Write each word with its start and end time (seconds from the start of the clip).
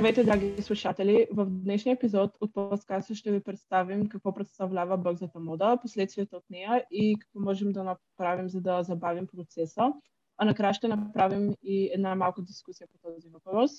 Здравейте, 0.00 0.24
драги 0.24 0.62
слушатели! 0.62 1.26
В 1.32 1.46
днешния 1.46 1.94
епизод 1.94 2.30
от 2.40 2.54
подкаста 2.54 3.14
ще 3.14 3.32
ви 3.32 3.40
представим 3.40 4.08
какво 4.08 4.34
представлява 4.34 4.98
бързата 4.98 5.40
мода, 5.40 5.78
последствията 5.82 6.36
от 6.36 6.44
нея 6.50 6.86
и 6.90 7.16
какво 7.20 7.40
можем 7.40 7.72
да 7.72 7.84
направим, 7.84 8.48
за 8.48 8.60
да 8.60 8.82
забавим 8.82 9.26
процеса. 9.26 9.92
А 10.36 10.44
накрая 10.44 10.74
ще 10.74 10.88
направим 10.88 11.54
и 11.62 11.90
една 11.94 12.14
малка 12.14 12.42
дискусия 12.42 12.86
по 12.86 13.10
този 13.10 13.28
въпрос. 13.28 13.70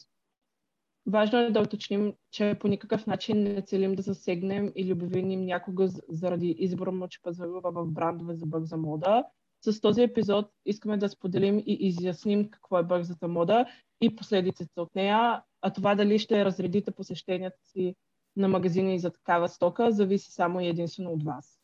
Важно 1.06 1.40
е 1.40 1.52
да 1.52 1.62
уточним, 1.62 2.14
че 2.32 2.58
по 2.60 2.68
никакъв 2.68 3.08
начин 3.08 3.44
не 3.44 3.62
целим 3.62 3.96
да 3.96 4.02
засегнем 4.02 4.72
или 4.76 4.94
обвиним 4.94 5.46
някого 5.46 5.88
заради 6.10 6.56
избора 6.60 6.92
му, 6.92 7.08
че 7.08 7.22
пазарува 7.22 7.72
в 7.72 7.92
брандове 7.92 8.36
за 8.36 8.46
бърза 8.46 8.78
мода. 8.78 9.24
С 9.62 9.82
този 9.82 10.02
епизод 10.02 10.46
искаме 10.66 10.98
да 10.98 11.10
споделим 11.10 11.60
и 11.60 11.78
изясним 11.80 12.50
какво 12.50 12.80
е 12.80 12.84
бързата 12.84 13.28
мода 13.28 13.66
и 14.02 14.16
последиците 14.16 14.82
от 14.82 14.96
нея, 14.96 15.44
а 15.62 15.74
това 15.74 15.96
дали 15.96 16.20
ще 16.20 16.46
разредите 16.46 16.92
посещенията 16.92 17.58
си 17.64 17.96
на 18.36 18.48
магазини 18.48 19.00
за 19.00 19.12
такава 19.12 19.50
стока, 19.50 19.92
зависи 19.92 20.32
само 20.32 20.62
и 20.62 20.68
единствено 20.68 21.12
от 21.12 21.24
вас. 21.24 21.60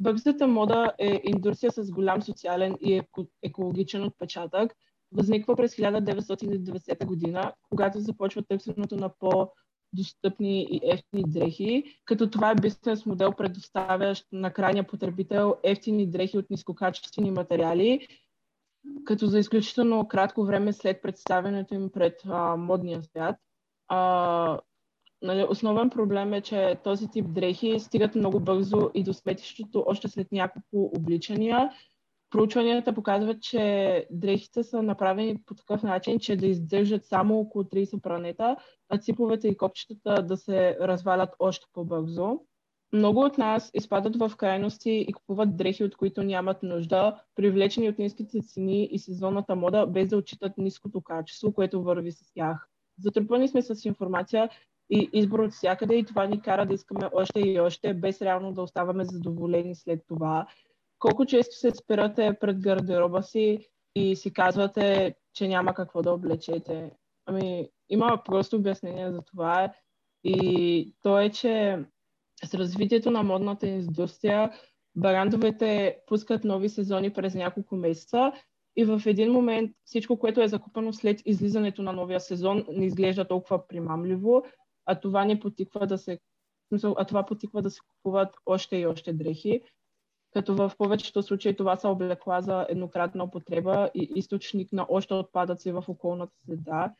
Бързата 0.00 0.46
мода 0.46 0.92
е 0.98 1.20
индустрия 1.24 1.72
с 1.72 1.90
голям 1.90 2.22
социален 2.22 2.76
и 2.80 3.02
екологичен 3.42 4.04
отпечатък. 4.04 4.72
Възниква 5.12 5.56
през 5.56 5.76
1990 5.76 7.06
година, 7.06 7.52
когато 7.70 8.00
започва 8.00 8.42
търсенето 8.42 8.96
на 8.96 9.08
по- 9.18 9.48
достъпни 9.92 10.62
и 10.62 10.80
ефтини 10.84 11.24
дрехи, 11.26 11.84
като 12.04 12.30
това 12.30 12.50
е 12.50 12.54
бизнес 12.54 13.06
модел, 13.06 13.32
предоставящ 13.32 14.26
на 14.32 14.52
крайния 14.52 14.86
потребител 14.86 15.56
ефтини 15.62 16.10
дрехи 16.10 16.38
от 16.38 16.50
нискокачествени 16.50 17.30
материали, 17.30 18.08
като 19.04 19.26
за 19.26 19.38
изключително 19.38 20.08
кратко 20.08 20.44
време 20.44 20.72
след 20.72 21.02
представянето 21.02 21.74
им 21.74 21.90
пред 21.92 22.22
а, 22.26 22.56
модния 22.56 23.02
свят. 23.02 23.36
А, 23.88 24.60
нали, 25.22 25.46
основен 25.48 25.90
проблем 25.90 26.32
е, 26.32 26.40
че 26.40 26.78
този 26.84 27.08
тип 27.08 27.26
дрехи 27.28 27.80
стигат 27.80 28.14
много 28.14 28.40
бързо 28.40 28.90
и 28.94 29.02
до 29.02 29.12
сметището 29.12 29.84
още 29.86 30.08
след 30.08 30.32
няколко 30.32 30.90
обличания. 30.96 31.70
Проучванията 32.30 32.94
показват, 32.94 33.42
че 33.42 34.06
дрехите 34.10 34.64
са 34.64 34.82
направени 34.82 35.42
по 35.46 35.54
такъв 35.54 35.82
начин, 35.82 36.18
че 36.18 36.36
да 36.36 36.46
издържат 36.46 37.04
само 37.04 37.38
около 37.38 37.64
30 37.64 38.00
пранета, 38.00 38.56
а 38.88 38.98
циповете 38.98 39.48
и 39.48 39.56
копчетата 39.56 40.22
да 40.22 40.36
се 40.36 40.76
развалят 40.80 41.30
още 41.38 41.66
по-бързо. 41.72 42.40
Много 42.92 43.20
от 43.20 43.38
нас 43.38 43.70
изпадат 43.74 44.16
в 44.16 44.32
крайности 44.36 44.90
и 45.08 45.12
купуват 45.12 45.56
дрехи, 45.56 45.84
от 45.84 45.96
които 45.96 46.22
нямат 46.22 46.62
нужда, 46.62 47.22
привлечени 47.34 47.88
от 47.88 47.98
ниските 47.98 48.40
цени 48.42 48.84
и 48.84 48.98
сезонната 48.98 49.56
мода, 49.56 49.86
без 49.86 50.08
да 50.08 50.16
отчитат 50.16 50.58
ниското 50.58 51.00
качество, 51.00 51.52
което 51.52 51.82
върви 51.82 52.12
с 52.12 52.32
тях. 52.34 52.68
Затрупани 52.98 53.48
сме 53.48 53.62
с 53.62 53.84
информация 53.84 54.50
и 54.90 55.10
избор 55.12 55.38
от 55.38 55.52
всякъде 55.52 55.94
и 55.94 56.04
това 56.04 56.26
ни 56.26 56.40
кара 56.40 56.66
да 56.66 56.74
искаме 56.74 57.10
още 57.12 57.40
и 57.40 57.60
още, 57.60 57.94
без 57.94 58.22
реално 58.22 58.52
да 58.52 58.62
оставаме 58.62 59.04
задоволени 59.04 59.74
след 59.74 60.00
това. 60.08 60.46
Колко 60.98 61.26
често 61.26 61.56
се 61.56 61.70
спирате 61.70 62.36
пред 62.40 62.60
гардероба 62.60 63.22
си 63.22 63.68
и 63.94 64.16
си 64.16 64.32
казвате, 64.32 65.14
че 65.34 65.48
няма 65.48 65.74
какво 65.74 66.02
да 66.02 66.12
облечете? 66.12 66.90
Ами, 67.26 67.68
има 67.88 68.22
просто 68.24 68.56
обяснение 68.56 69.12
за 69.12 69.22
това 69.22 69.72
и 70.24 70.94
то 71.02 71.20
е, 71.20 71.30
че 71.30 71.84
с 72.44 72.54
развитието 72.54 73.10
на 73.10 73.22
модната 73.22 73.66
индустрия, 73.66 74.50
брандовете 74.96 75.98
пускат 76.06 76.44
нови 76.44 76.68
сезони 76.68 77.12
през 77.12 77.34
няколко 77.34 77.76
месеца 77.76 78.32
и 78.76 78.84
в 78.84 79.02
един 79.06 79.32
момент 79.32 79.70
всичко, 79.84 80.18
което 80.18 80.42
е 80.42 80.48
закупено 80.48 80.92
след 80.92 81.22
излизането 81.24 81.82
на 81.82 81.92
новия 81.92 82.20
сезон, 82.20 82.64
не 82.68 82.86
изглежда 82.86 83.28
толкова 83.28 83.66
примамливо, 83.66 84.44
а 84.86 85.00
това 85.00 85.24
ни 85.24 85.40
потиква 85.40 85.86
да 85.86 85.98
се 85.98 86.18
а 86.96 87.04
това 87.04 87.26
потиква 87.26 87.62
да 87.62 87.70
се 87.70 87.80
купуват 87.88 88.34
още 88.46 88.76
и 88.76 88.86
още 88.86 89.12
дрехи, 89.12 89.60
като 90.32 90.54
в 90.54 90.72
повечето 90.78 91.22
случаи 91.22 91.56
това 91.56 91.76
са 91.76 91.88
облекла 91.88 92.42
за 92.42 92.66
еднократна 92.68 93.24
употреба 93.24 93.90
и 93.94 94.12
източник 94.14 94.72
на 94.72 94.86
още 94.88 95.14
отпадъци 95.14 95.72
в 95.72 95.84
околната 95.88 96.32
среда. 96.46 96.94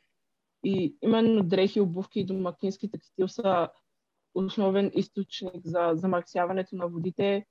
И 0.64 0.96
именно 1.02 1.42
дрехи, 1.42 1.80
обувки 1.80 2.20
и 2.20 2.24
домакински 2.24 2.90
текстил 2.90 3.28
са 3.28 3.68
основен 4.34 4.90
източник 4.94 5.60
за 5.64 5.90
замърсяването 5.94 6.76
на 6.76 6.88
водите, 6.88 7.46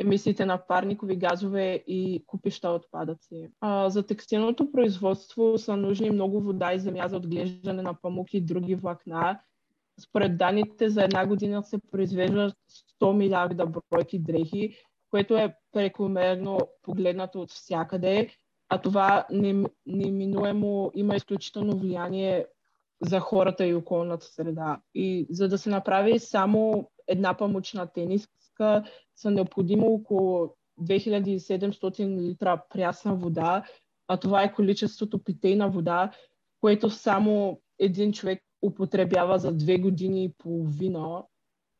емисиите 0.00 0.46
на 0.46 0.66
парникови 0.66 1.16
газове 1.16 1.84
и 1.86 2.24
купища 2.26 2.70
отпадъци. 2.70 3.48
А, 3.60 3.90
за 3.90 4.06
текстилното 4.06 4.72
производство 4.72 5.58
са 5.58 5.76
нужни 5.76 6.10
много 6.10 6.40
вода 6.40 6.72
и 6.72 6.78
земя 6.78 7.08
за 7.08 7.16
отглеждане 7.16 7.82
на 7.82 7.94
памук 7.94 8.34
и 8.34 8.40
други 8.40 8.74
влакна. 8.74 9.40
Според 10.00 10.38
данните 10.38 10.90
за 10.90 11.04
една 11.04 11.26
година 11.26 11.62
се 11.62 11.78
произвеждат 11.90 12.54
100 13.00 13.16
милиарда 13.16 13.66
бройки 13.90 14.18
дрехи, 14.18 14.76
което 15.10 15.36
е 15.36 15.54
прекомерно 15.72 16.58
погледнато 16.82 17.40
от 17.40 17.50
всякъде, 17.50 18.28
а 18.68 18.78
това 18.78 19.26
неминуемо 19.86 20.90
има 20.94 21.16
изключително 21.16 21.78
влияние 21.78 22.46
за 23.00 23.20
хората 23.20 23.66
и 23.66 23.74
околната 23.74 24.26
среда. 24.26 24.80
И 24.94 25.26
за 25.30 25.48
да 25.48 25.58
се 25.58 25.70
направи 25.70 26.18
само 26.18 26.90
една 27.06 27.36
памучна 27.36 27.86
тениска, 27.86 28.84
са 29.16 29.30
необходимо 29.30 29.86
около 29.86 30.54
2700 30.80 32.20
литра 32.20 32.62
прясна 32.68 33.14
вода, 33.14 33.64
а 34.08 34.16
това 34.16 34.42
е 34.42 34.52
количеството 34.52 35.24
питейна 35.24 35.70
вода, 35.70 36.10
което 36.60 36.90
само 36.90 37.60
един 37.78 38.12
човек 38.12 38.42
употребява 38.62 39.38
за 39.38 39.52
две 39.52 39.78
години 39.78 40.24
и 40.24 40.32
половина. 40.38 41.22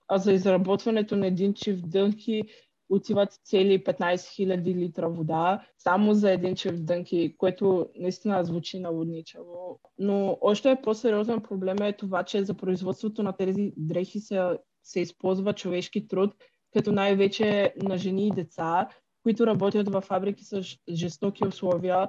А 0.08 0.19
за 0.19 0.32
изработването 0.32 1.16
на 1.16 1.26
един 1.26 1.54
чив 1.54 1.81
дънки 1.81 2.42
отиват 2.91 3.33
цели 3.45 3.84
15 3.84 4.15
000 4.15 4.75
литра 4.75 5.09
вода 5.09 5.67
само 5.78 6.15
за 6.15 6.31
един 6.31 6.55
чев 6.55 6.81
дънки, 6.81 7.34
което 7.39 7.89
наистина 7.97 8.45
звучи 8.45 8.81
наводничаво. 8.81 9.81
Но 9.99 10.39
още 10.41 10.71
е 10.71 10.83
по-сериозен 10.83 11.41
проблем 11.41 11.77
е 11.83 11.93
това, 11.93 12.23
че 12.23 12.45
за 12.45 12.55
производството 12.55 13.23
на 13.23 13.33
тези 13.33 13.73
дрехи 13.77 14.21
се, 14.21 14.59
се 14.83 15.00
използва 15.00 15.53
човешки 15.53 16.09
труд, 16.09 16.34
като 16.73 16.93
най-вече 16.93 17.75
на 17.83 17.99
жени 17.99 18.27
и 18.27 18.31
деца, 18.31 18.89
които 19.23 19.47
работят 19.47 19.89
в 19.93 20.00
фабрики 20.00 20.45
с 20.45 20.62
жестоки 20.93 21.47
условия. 21.47 22.09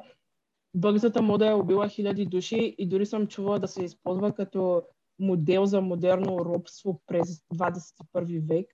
Бързата 0.75 1.21
мода 1.21 1.47
е 1.47 1.53
убила 1.53 1.87
хиляди 1.87 2.25
души 2.25 2.75
и 2.77 2.87
дори 2.87 3.05
съм 3.05 3.27
чувала 3.27 3.59
да 3.59 3.67
се 3.67 3.83
използва 3.83 4.33
като 4.33 4.83
модел 5.19 5.65
за 5.65 5.81
модерно 5.81 6.45
робство 6.45 7.01
през 7.07 7.41
21 7.55 8.47
век. 8.47 8.67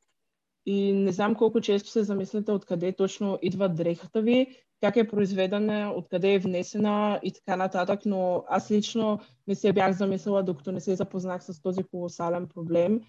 И 0.67 0.93
не 0.93 1.11
знам 1.11 1.35
колко 1.35 1.61
често 1.61 1.89
се 1.89 2.03
замисляте 2.03 2.51
откъде 2.51 2.91
точно 2.91 3.39
идва 3.41 3.69
дрехата 3.69 4.21
ви, 4.21 4.47
как 4.81 4.95
е 4.95 5.07
произведена, 5.07 5.93
откъде 5.95 6.33
е 6.33 6.39
внесена 6.39 7.19
и 7.23 7.31
така 7.31 7.55
нататък, 7.55 7.99
но 8.05 8.43
аз 8.47 8.71
лично 8.71 9.19
не 9.47 9.55
се 9.55 9.73
бях 9.73 9.97
замислила, 9.97 10.43
докато 10.43 10.71
не 10.71 10.79
се 10.79 10.95
запознах 10.95 11.43
с 11.43 11.61
този 11.61 11.83
колосален 11.83 12.47
проблем. 12.47 13.01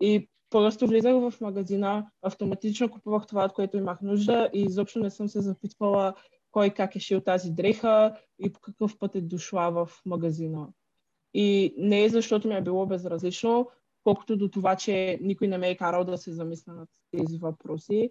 И 0.00 0.28
просто 0.50 0.86
влизах 0.86 1.14
в 1.14 1.40
магазина, 1.40 2.10
автоматично 2.22 2.90
купувах 2.90 3.26
това, 3.26 3.44
от 3.44 3.52
което 3.52 3.76
имах 3.76 4.00
нужда 4.02 4.50
и 4.52 4.60
изобщо 4.60 4.98
не 4.98 5.10
съм 5.10 5.28
се 5.28 5.40
запитвала 5.40 6.14
кой 6.50 6.70
как 6.70 6.96
е 6.96 7.00
шил 7.00 7.20
тази 7.20 7.50
дреха 7.50 8.16
и 8.38 8.52
по 8.52 8.60
какъв 8.60 8.98
път 8.98 9.14
е 9.14 9.20
дошла 9.20 9.70
в 9.70 9.90
магазина. 10.06 10.68
И 11.34 11.74
не 11.78 12.04
е 12.04 12.08
защото 12.08 12.48
ми 12.48 12.54
е 12.54 12.62
било 12.62 12.86
безразлично, 12.86 13.68
колкото 14.04 14.36
до 14.36 14.48
това, 14.48 14.76
че 14.76 15.18
никой 15.22 15.48
не 15.48 15.58
ме 15.58 15.70
е 15.70 15.76
карал 15.76 16.04
да 16.04 16.18
се 16.18 16.32
замисля 16.32 16.72
над 16.72 16.88
тези 17.10 17.38
въпроси. 17.38 18.10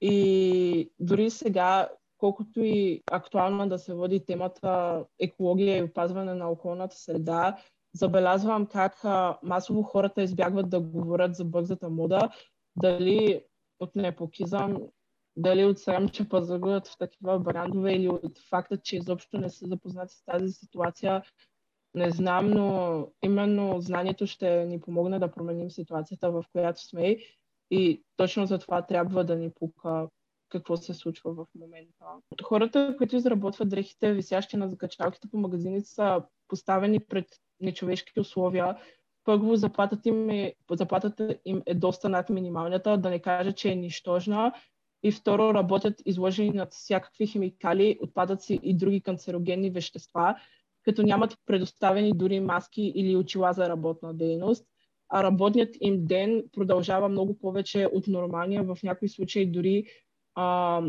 И 0.00 0.92
дори 1.00 1.30
сега, 1.30 1.88
колкото 2.18 2.60
и 2.60 3.02
актуална 3.10 3.68
да 3.68 3.78
се 3.78 3.94
води 3.94 4.24
темата 4.26 5.04
екология 5.18 5.78
и 5.78 5.82
опазване 5.82 6.34
на 6.34 6.50
околната 6.50 6.96
среда, 6.96 7.56
забелязвам 7.94 8.66
как 8.66 9.04
масово 9.42 9.82
хората 9.82 10.22
избягват 10.22 10.70
да 10.70 10.80
говорят 10.80 11.34
за 11.34 11.44
бързата 11.44 11.90
мода, 11.90 12.30
дали 12.76 13.44
от 13.80 13.96
непокизъм, 13.96 14.78
дали 15.36 15.64
от 15.64 15.78
срам, 15.78 16.08
че 16.08 16.28
пазаруват 16.28 16.88
в 16.88 16.98
такива 16.98 17.38
брандове 17.38 17.92
или 17.92 18.08
от 18.08 18.38
факта, 18.38 18.78
че 18.78 18.96
изобщо 18.96 19.38
не 19.38 19.50
са 19.50 19.66
запознати 19.66 20.14
с 20.14 20.24
тази 20.24 20.52
ситуация, 20.52 21.22
не 21.94 22.10
знам, 22.10 22.50
но 22.50 23.08
именно 23.22 23.80
знанието 23.80 24.26
ще 24.26 24.64
ни 24.64 24.80
помогне 24.80 25.18
да 25.18 25.30
променим 25.30 25.70
ситуацията, 25.70 26.30
в 26.30 26.44
която 26.52 26.86
сме 26.86 27.16
и 27.70 28.02
точно 28.16 28.46
за 28.46 28.58
това 28.58 28.82
трябва 28.82 29.24
да 29.24 29.36
ни 29.36 29.50
пука 29.50 30.08
какво 30.48 30.76
се 30.76 30.94
случва 30.94 31.34
в 31.34 31.46
момента. 31.54 32.04
Хората, 32.42 32.94
които 32.98 33.16
изработват 33.16 33.68
дрехите, 33.68 34.12
висящи 34.12 34.56
на 34.56 34.68
закачалките 34.68 35.28
по 35.30 35.38
магазините, 35.38 35.88
са 35.88 36.22
поставени 36.48 37.00
пред 37.00 37.26
нечовешки 37.60 38.20
условия. 38.20 38.78
Първо, 39.24 39.56
заплатата 39.56 40.08
им 40.08 40.30
е, 40.30 40.54
заплатата 40.70 41.38
им 41.44 41.62
е 41.66 41.74
доста 41.74 42.08
над 42.08 42.30
минималната, 42.30 42.98
да 42.98 43.10
не 43.10 43.18
кажа, 43.18 43.52
че 43.52 43.70
е 43.70 43.76
нищожна. 43.76 44.52
И 45.02 45.12
второ, 45.12 45.54
работят 45.54 45.94
изложени 46.06 46.50
над 46.50 46.72
всякакви 46.72 47.26
химикали, 47.26 47.98
отпадъци 48.02 48.60
и 48.62 48.76
други 48.76 49.00
канцерогенни 49.00 49.70
вещества, 49.70 50.36
като 50.84 51.02
нямат 51.02 51.34
предоставени 51.46 52.12
дори 52.12 52.40
маски 52.40 52.92
или 52.94 53.16
очила 53.16 53.52
за 53.52 53.68
работна 53.68 54.14
дейност, 54.14 54.66
а 55.08 55.22
работният 55.22 55.76
им 55.80 56.06
ден 56.06 56.44
продължава 56.52 57.08
много 57.08 57.38
повече 57.38 57.88
от 57.92 58.06
нормалния, 58.06 58.62
в 58.62 58.78
някои 58.82 59.08
случаи 59.08 59.46
дори 59.46 59.84
а, 60.34 60.82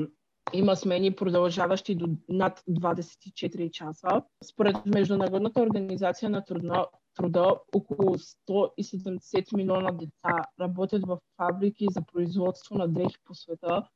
има 0.54 0.76
смени, 0.76 1.16
продължаващи 1.16 1.96
до 1.96 2.08
над 2.30 2.64
24 2.70 3.72
часа. 3.72 4.22
Според 4.44 4.76
Международната 4.86 5.62
организация 5.62 6.30
на 6.30 6.46
труда, 6.46 6.86
труда 7.16 7.56
около 7.76 8.18
170 8.18 9.58
милиона 9.58 9.92
деца 9.92 10.44
работят 10.62 11.06
в 11.08 11.20
фабрики 11.38 11.88
за 11.92 12.02
производство 12.02 12.76
на 12.76 12.88
дрехи 12.88 13.18
по 13.26 13.36
света, 13.36 13.90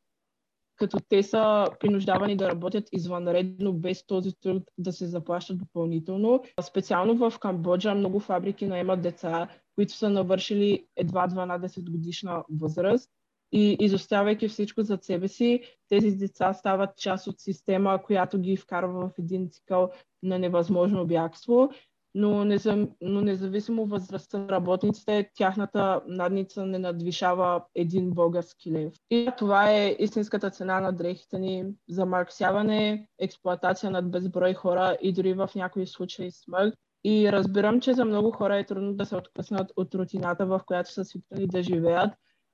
като 0.79 0.97
те 1.09 1.23
са 1.23 1.65
принуждавани 1.79 2.37
да 2.37 2.49
работят 2.49 2.89
извънредно 2.91 3.73
без 3.73 4.05
този 4.05 4.33
труд 4.41 4.63
да 4.77 4.93
се 4.93 5.07
заплащат 5.07 5.57
допълнително. 5.57 6.43
Специално 6.61 7.15
в 7.15 7.39
Камбоджа 7.39 7.95
много 7.95 8.19
фабрики 8.19 8.67
наемат 8.67 9.01
деца, 9.01 9.47
които 9.75 9.93
са 9.93 10.09
навършили 10.09 10.85
едва 10.95 11.27
12 11.27 11.91
годишна 11.91 12.43
възраст 12.61 13.09
и 13.51 13.77
изоставяйки 13.79 14.47
всичко 14.47 14.83
за 14.83 14.99
себе 15.01 15.27
си, 15.27 15.61
тези 15.89 16.11
деца 16.11 16.53
стават 16.53 16.97
част 16.97 17.27
от 17.27 17.39
система, 17.39 18.01
която 18.03 18.39
ги 18.39 18.57
вкарва 18.57 19.09
в 19.09 19.19
един 19.19 19.49
цикъл 19.49 19.91
на 20.23 20.39
невъзможно 20.39 21.07
бягство. 21.07 21.69
Но, 22.15 22.45
незам, 22.45 22.89
но 23.01 23.21
независимо 23.21 23.85
възрастта 23.85 24.38
на 24.38 24.50
работниците, 24.50 25.29
тяхната 25.35 26.01
надница 26.07 26.65
не 26.65 26.79
надвишава 26.79 27.63
един 27.75 28.11
български 28.11 28.71
лев. 28.71 28.94
И 29.09 29.29
това 29.38 29.71
е 29.71 29.95
истинската 30.00 30.50
цена 30.50 30.79
на 30.79 30.91
дрехите 30.91 31.39
ни 31.39 31.65
замърксяване, 31.89 33.07
експлоатация 33.19 33.91
над 33.91 34.11
безброй 34.11 34.53
хора 34.53 34.97
и 35.01 35.13
дори 35.13 35.33
в 35.33 35.50
някои 35.56 35.88
случаи 35.88 36.31
смърт. 36.31 36.73
И 37.03 37.31
разбирам, 37.31 37.81
че 37.81 37.94
за 37.94 38.06
много 38.06 38.31
хора 38.31 38.57
е 38.57 38.65
трудно 38.65 38.94
да 38.94 39.05
се 39.05 39.15
откъснат 39.15 39.71
от 39.75 39.95
рутината, 39.95 40.45
в 40.45 40.62
която 40.65 40.91
са 40.91 41.05
свикнали 41.05 41.47
да 41.47 41.63
живеят, 41.63 42.12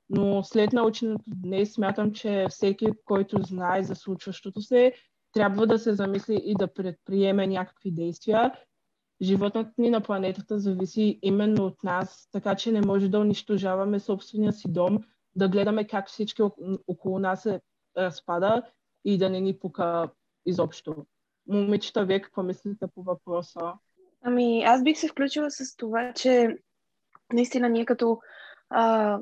но 0.10 0.44
след 0.44 0.74
наученото 0.74 1.24
днес 1.28 1.74
смятам, 1.74 2.12
че 2.12 2.46
всеки, 2.50 2.88
който 3.06 3.42
знае 3.42 3.84
за 3.84 3.96
случващото 3.96 4.62
се, 4.62 4.94
трябва 5.34 5.68
да 5.68 5.80
се 5.80 5.94
замисли 5.94 6.42
и 6.46 6.56
да 6.56 6.74
предприеме 6.74 7.48
някакви 7.48 7.92
действия. 7.92 8.52
Животът 9.22 9.68
ни 9.78 9.90
на 9.90 10.02
планетата 10.02 10.60
зависи 10.60 11.20
именно 11.22 11.66
от 11.66 11.84
нас, 11.84 12.30
така 12.32 12.56
че 12.56 12.72
не 12.72 12.82
може 12.82 13.10
да 13.10 13.20
унищожаваме 13.20 14.00
собствения 14.00 14.54
си 14.54 14.72
дом, 14.72 15.00
да 15.36 15.50
гледаме 15.50 15.88
как 15.88 16.08
всички 16.08 16.42
около 16.88 17.20
нас 17.20 17.42
се 17.42 17.62
разпада 17.98 18.64
и 19.06 19.18
да 19.18 19.30
не 19.30 19.42
ни 19.42 19.60
пука 19.60 20.10
изобщо. 20.46 21.06
Момичета, 21.48 22.06
вие 22.06 22.22
какво 22.22 22.44
мислите 22.44 22.86
по 22.96 23.04
въпроса? 23.04 23.74
Ами, 24.22 24.64
аз 24.64 24.84
бих 24.84 24.98
се 24.98 25.08
включила 25.08 25.52
с 25.52 25.76
това, 25.76 26.14
че 26.14 26.58
наистина 27.34 27.70
ние 27.70 27.86
като 27.86 28.20
а, 28.70 29.20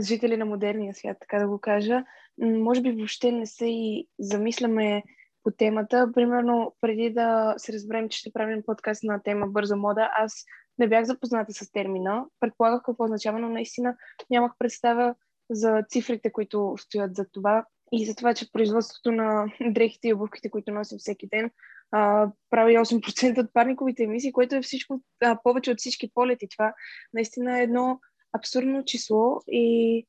жители 0.00 0.36
на 0.36 0.44
модерния 0.44 0.94
свят, 0.94 1.16
така 1.20 1.38
да 1.38 1.48
го 1.48 1.58
кажа, 1.58 2.04
може 2.38 2.80
би 2.80 2.92
въобще 2.92 3.32
не 3.32 3.46
се 3.46 3.66
и 3.66 4.08
замисляме 4.18 5.02
по 5.46 5.50
темата. 5.52 6.10
Примерно, 6.14 6.74
преди 6.80 7.10
да 7.10 7.54
се 7.56 7.72
разберем, 7.72 8.08
че 8.08 8.18
ще 8.18 8.32
правим 8.32 8.62
подкаст 8.66 9.04
на 9.04 9.22
тема 9.22 9.46
бърза 9.46 9.76
мода, 9.76 10.10
аз 10.16 10.44
не 10.78 10.88
бях 10.88 11.04
запозната 11.04 11.52
с 11.52 11.72
термина. 11.72 12.24
Предполагах 12.40 12.82
какво 12.82 13.04
означава, 13.04 13.38
но 13.38 13.48
наистина 13.48 13.96
нямах 14.30 14.52
представа 14.58 15.14
за 15.50 15.82
цифрите, 15.88 16.32
които 16.32 16.74
стоят 16.78 17.16
за 17.16 17.24
това 17.32 17.64
и 17.92 18.06
за 18.06 18.14
това, 18.14 18.34
че 18.34 18.52
производството 18.52 19.12
на 19.12 19.46
дрехите 19.70 20.08
и 20.08 20.14
обувките, 20.14 20.50
които 20.50 20.72
носим 20.72 20.98
всеки 20.98 21.28
ден, 21.28 21.50
а, 21.90 22.30
прави 22.50 22.74
8% 22.74 23.44
от 23.44 23.52
парниковите 23.52 24.02
емисии, 24.02 24.32
което 24.32 24.54
е 24.54 24.62
всичко 24.62 25.00
а, 25.24 25.38
повече 25.42 25.70
от 25.70 25.78
всички 25.78 26.10
полети. 26.14 26.48
Това 26.56 26.74
наистина 27.12 27.58
е 27.58 27.62
едно 27.62 28.00
абсурдно 28.32 28.84
число 28.84 29.40
и 29.48 30.06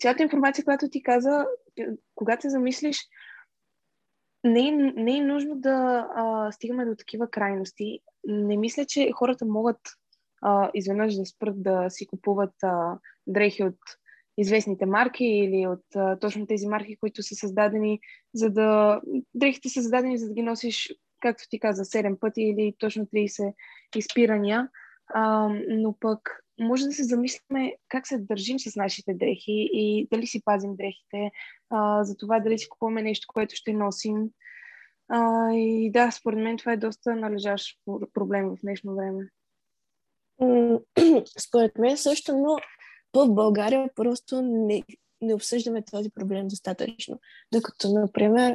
цялата 0.00 0.22
информация, 0.22 0.64
която 0.64 0.88
ти 0.90 1.02
каза, 1.02 1.46
когато 2.14 2.42
се 2.42 2.50
замислиш, 2.50 2.98
не 4.44 4.68
е, 4.68 4.72
не 4.96 5.18
е 5.18 5.24
нужно 5.24 5.54
да 5.56 6.08
а, 6.14 6.52
стигаме 6.52 6.84
до 6.84 6.94
такива 6.94 7.30
крайности. 7.30 8.00
Не 8.26 8.56
мисля, 8.56 8.84
че 8.84 9.10
хората 9.14 9.44
могат 9.44 9.80
а, 10.42 10.70
изведнъж 10.74 11.14
да 11.14 11.26
спрат 11.26 11.62
да 11.62 11.90
си 11.90 12.06
купуват 12.06 12.54
а, 12.62 12.98
дрехи 13.26 13.62
от 13.64 13.78
известните 14.38 14.86
марки 14.86 15.24
или 15.24 15.66
от 15.66 15.96
а, 15.96 16.18
точно 16.18 16.46
тези 16.46 16.66
марки, 16.66 16.96
които 16.96 17.22
са 17.22 17.34
създадени, 17.34 18.00
за 18.34 18.50
да... 18.50 19.00
Дрехите 19.34 19.68
са 19.68 19.82
създадени, 19.82 20.18
за 20.18 20.28
да 20.28 20.34
ги 20.34 20.42
носиш, 20.42 20.94
както 21.20 21.44
ти 21.50 21.60
каза, 21.60 21.84
7 21.84 22.18
пъти 22.18 22.42
или 22.42 22.74
точно 22.78 23.06
30 23.06 23.54
изпирания. 23.96 24.68
А, 25.14 25.48
но 25.68 25.94
пък 26.00 26.44
може 26.60 26.84
да 26.84 26.92
се 26.92 27.04
замислиме 27.04 27.76
как 27.88 28.06
се 28.06 28.18
държим 28.18 28.58
с 28.58 28.76
нашите 28.76 29.14
дрехи 29.14 29.68
и 29.72 30.08
дали 30.12 30.26
си 30.26 30.42
пазим 30.44 30.76
дрехите, 30.76 31.30
а, 31.70 32.04
за 32.04 32.16
това 32.16 32.40
дали 32.40 32.58
си 32.58 32.68
купуваме 32.68 33.02
нещо, 33.02 33.28
което 33.34 33.56
ще 33.56 33.72
носим. 33.72 34.30
А, 35.08 35.52
и 35.52 35.90
да, 35.92 36.10
според 36.10 36.38
мен 36.38 36.56
това 36.56 36.72
е 36.72 36.76
доста 36.76 37.16
належащ 37.16 37.78
проблем 38.14 38.48
в 38.48 38.56
днешно 38.62 38.96
време. 38.96 39.28
Според 41.38 41.78
мен 41.78 41.96
също, 41.96 42.32
но 42.36 42.56
в 43.14 43.34
България 43.34 43.90
просто 43.94 44.42
не, 44.42 44.82
не 45.20 45.34
обсъждаме 45.34 45.82
този 45.82 46.10
проблем 46.10 46.48
достатъчно. 46.48 47.20
Докато, 47.52 47.92
например, 47.92 48.54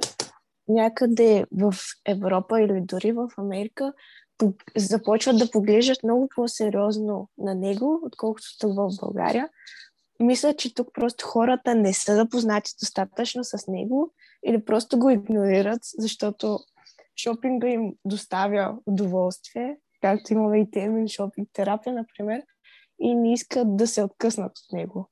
някъде 0.67 1.45
в 1.51 1.73
Европа 2.07 2.61
или 2.61 2.81
дори 2.81 3.11
в 3.11 3.29
Америка 3.37 3.93
започват 4.75 5.37
да 5.37 5.51
поглеждат 5.51 6.03
много 6.03 6.29
по-сериозно 6.35 7.29
на 7.37 7.55
него, 7.55 7.99
отколкото 8.03 8.47
тук 8.59 8.75
в 8.75 8.89
България. 9.01 9.49
Мисля, 10.19 10.53
че 10.53 10.73
тук 10.73 10.93
просто 10.93 11.25
хората 11.25 11.75
не 11.75 11.93
са 11.93 12.15
запознати 12.15 12.71
достатъчно 12.79 13.43
с 13.43 13.67
него 13.67 14.13
или 14.45 14.65
просто 14.65 14.99
го 14.99 15.09
игнорират, 15.09 15.79
защото 15.97 16.59
шопинга 17.23 17.67
им 17.67 17.93
доставя 18.05 18.77
удоволствие, 18.85 19.77
както 20.01 20.33
имаме 20.33 20.61
и 20.61 20.71
термин 20.71 21.07
шопинг 21.07 21.49
терапия, 21.53 21.93
например, 21.93 22.43
и 22.99 23.15
не 23.15 23.33
искат 23.33 23.77
да 23.77 23.87
се 23.87 24.03
откъснат 24.03 24.51
от 24.57 24.73
него. 24.73 25.09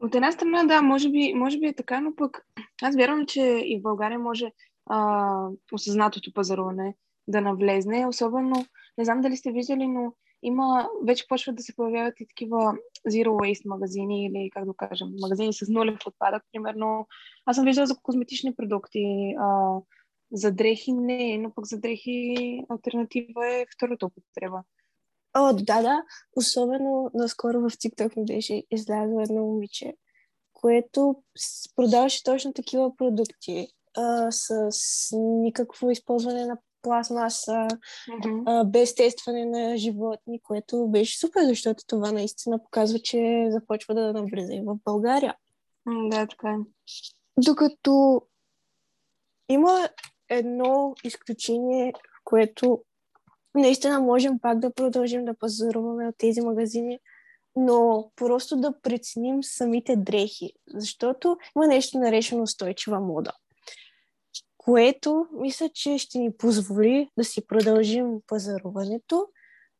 От 0.00 0.14
една 0.14 0.32
страна, 0.32 0.64
да, 0.64 0.82
може 0.82 1.10
би, 1.10 1.34
може 1.34 1.58
би 1.58 1.66
е 1.66 1.74
така, 1.74 2.00
но 2.00 2.16
пък 2.16 2.46
аз 2.82 2.96
вярвам, 2.96 3.26
че 3.26 3.40
и 3.64 3.78
в 3.78 3.82
България 3.82 4.18
може 4.18 4.52
а, 4.86 5.48
осъзнатото 5.72 6.32
пазаруване 6.32 6.94
да 7.28 7.40
навлезне. 7.40 8.06
Особено, 8.06 8.66
не 8.98 9.04
знам 9.04 9.20
дали 9.20 9.36
сте 9.36 9.52
виждали, 9.52 9.86
но 9.86 10.12
има, 10.42 10.88
вече 11.06 11.28
почват 11.28 11.56
да 11.56 11.62
се 11.62 11.76
появяват 11.76 12.20
и 12.20 12.26
такива 12.26 12.74
zero 13.10 13.28
waste 13.28 13.68
магазини 13.68 14.26
или, 14.26 14.50
как 14.50 14.64
да 14.64 14.74
кажем, 14.74 15.08
магазини 15.20 15.52
с 15.52 15.68
нулев 15.68 16.06
отпадък. 16.06 16.42
Примерно, 16.52 17.06
аз 17.46 17.56
съм 17.56 17.64
виждала 17.64 17.86
за 17.86 17.96
козметични 18.02 18.54
продукти, 18.54 19.34
а, 19.40 19.78
за 20.32 20.52
дрехи 20.52 20.92
не, 20.92 21.38
но 21.38 21.54
пък 21.54 21.66
за 21.66 21.78
дрехи 21.78 22.64
альтернатива 22.68 23.48
е 23.48 23.66
втората 23.74 24.06
употреба. 24.06 24.62
О, 25.34 25.52
да, 25.52 25.82
да. 25.82 26.02
Особено 26.36 27.10
наскоро 27.14 27.60
в 27.60 27.70
TikTok 27.70 28.16
ми 28.16 28.24
беше 28.24 28.62
излязло 28.70 29.20
едно 29.20 29.40
момиче, 29.42 29.94
което 30.52 31.22
продаваше 31.76 32.24
точно 32.24 32.52
такива 32.52 32.96
продукти 32.96 33.68
а, 33.96 34.30
с 34.30 34.70
никакво 35.16 35.90
използване 35.90 36.46
на 36.46 36.58
пластмаса, 36.82 37.52
mm-hmm. 37.52 38.42
а, 38.46 38.64
без 38.64 38.94
тестване 38.94 39.44
на 39.44 39.76
животни, 39.76 40.40
което 40.40 40.88
беше 40.88 41.18
супер, 41.18 41.44
защото 41.44 41.84
това 41.86 42.12
наистина 42.12 42.62
показва, 42.62 42.98
че 42.98 43.48
започва 43.50 43.94
да 43.94 44.12
навлиза 44.12 44.54
и 44.54 44.62
в 44.66 44.76
България. 44.84 45.34
Да, 45.86 46.26
така 46.26 46.48
е. 46.48 46.56
Докато 47.38 48.22
има 49.48 49.88
едно 50.28 50.94
изключение, 51.04 51.92
в 51.96 52.20
което 52.24 52.82
наистина 53.54 54.00
можем 54.00 54.38
пак 54.38 54.58
да 54.58 54.74
продължим 54.74 55.24
да 55.24 55.34
пазаруваме 55.34 56.08
от 56.08 56.14
тези 56.18 56.40
магазини, 56.40 56.98
но 57.56 58.10
просто 58.16 58.56
да 58.56 58.80
преценим 58.80 59.42
самите 59.42 59.96
дрехи, 59.96 60.52
защото 60.74 61.36
има 61.56 61.66
нещо 61.66 61.98
наречено 61.98 62.42
устойчива 62.42 63.00
мода 63.00 63.32
което 64.64 65.26
мисля, 65.32 65.68
че 65.74 65.98
ще 65.98 66.18
ни 66.18 66.36
позволи 66.36 67.08
да 67.18 67.24
си 67.24 67.46
продължим 67.46 68.20
пазаруването, 68.26 69.28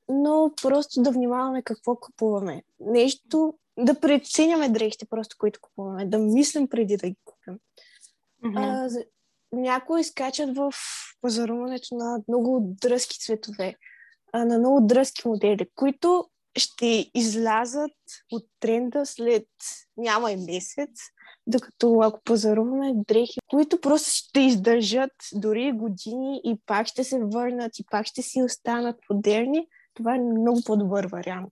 но 0.09 0.53
просто 0.63 1.03
да 1.03 1.11
внимаваме 1.11 1.63
какво 1.63 1.97
купуваме. 1.97 2.63
Нещо, 2.81 3.55
да 3.79 4.01
преценяме 4.01 4.69
дрехите, 4.69 5.07
просто 5.11 5.37
които 5.39 5.61
купуваме, 5.63 6.07
да 6.07 6.19
мислим 6.19 6.69
преди 6.69 6.97
да 6.97 7.09
ги 7.09 7.17
купим. 7.25 7.59
Mm-hmm. 8.45 8.97
А, 8.97 9.05
някои 9.53 10.05
скачат 10.05 10.57
в 10.57 10.73
пазаруването 11.21 11.95
на 11.95 12.23
много 12.29 12.61
дръзки 12.83 13.19
цветове, 13.19 13.77
а, 14.33 14.45
на 14.45 14.59
много 14.59 14.81
дръзки 14.87 15.29
модели, 15.29 15.69
които 15.75 16.31
ще 16.57 17.11
излязат 17.15 17.93
от 18.33 18.47
тренда 18.61 19.07
след 19.07 19.49
няма 19.97 20.33
и 20.33 20.37
месец, 20.37 20.91
Докато 21.47 22.01
ако 22.01 22.21
пазаруваме 22.25 22.93
дрехи, 23.09 23.41
които 23.51 23.81
просто 23.81 24.11
ще 24.13 24.41
издържат 24.41 25.13
дори 25.35 25.73
години 25.73 26.41
и 26.45 26.57
пак 26.67 26.87
ще 26.87 27.05
се 27.05 27.19
върнат 27.19 27.79
и 27.79 27.85
пак 27.91 28.07
ще 28.07 28.23
си 28.23 28.43
останат 28.43 28.97
модерни, 29.11 29.67
това 29.95 30.15
е 30.15 30.19
много 30.19 30.61
по-добър 30.67 31.07
вариант. 31.07 31.51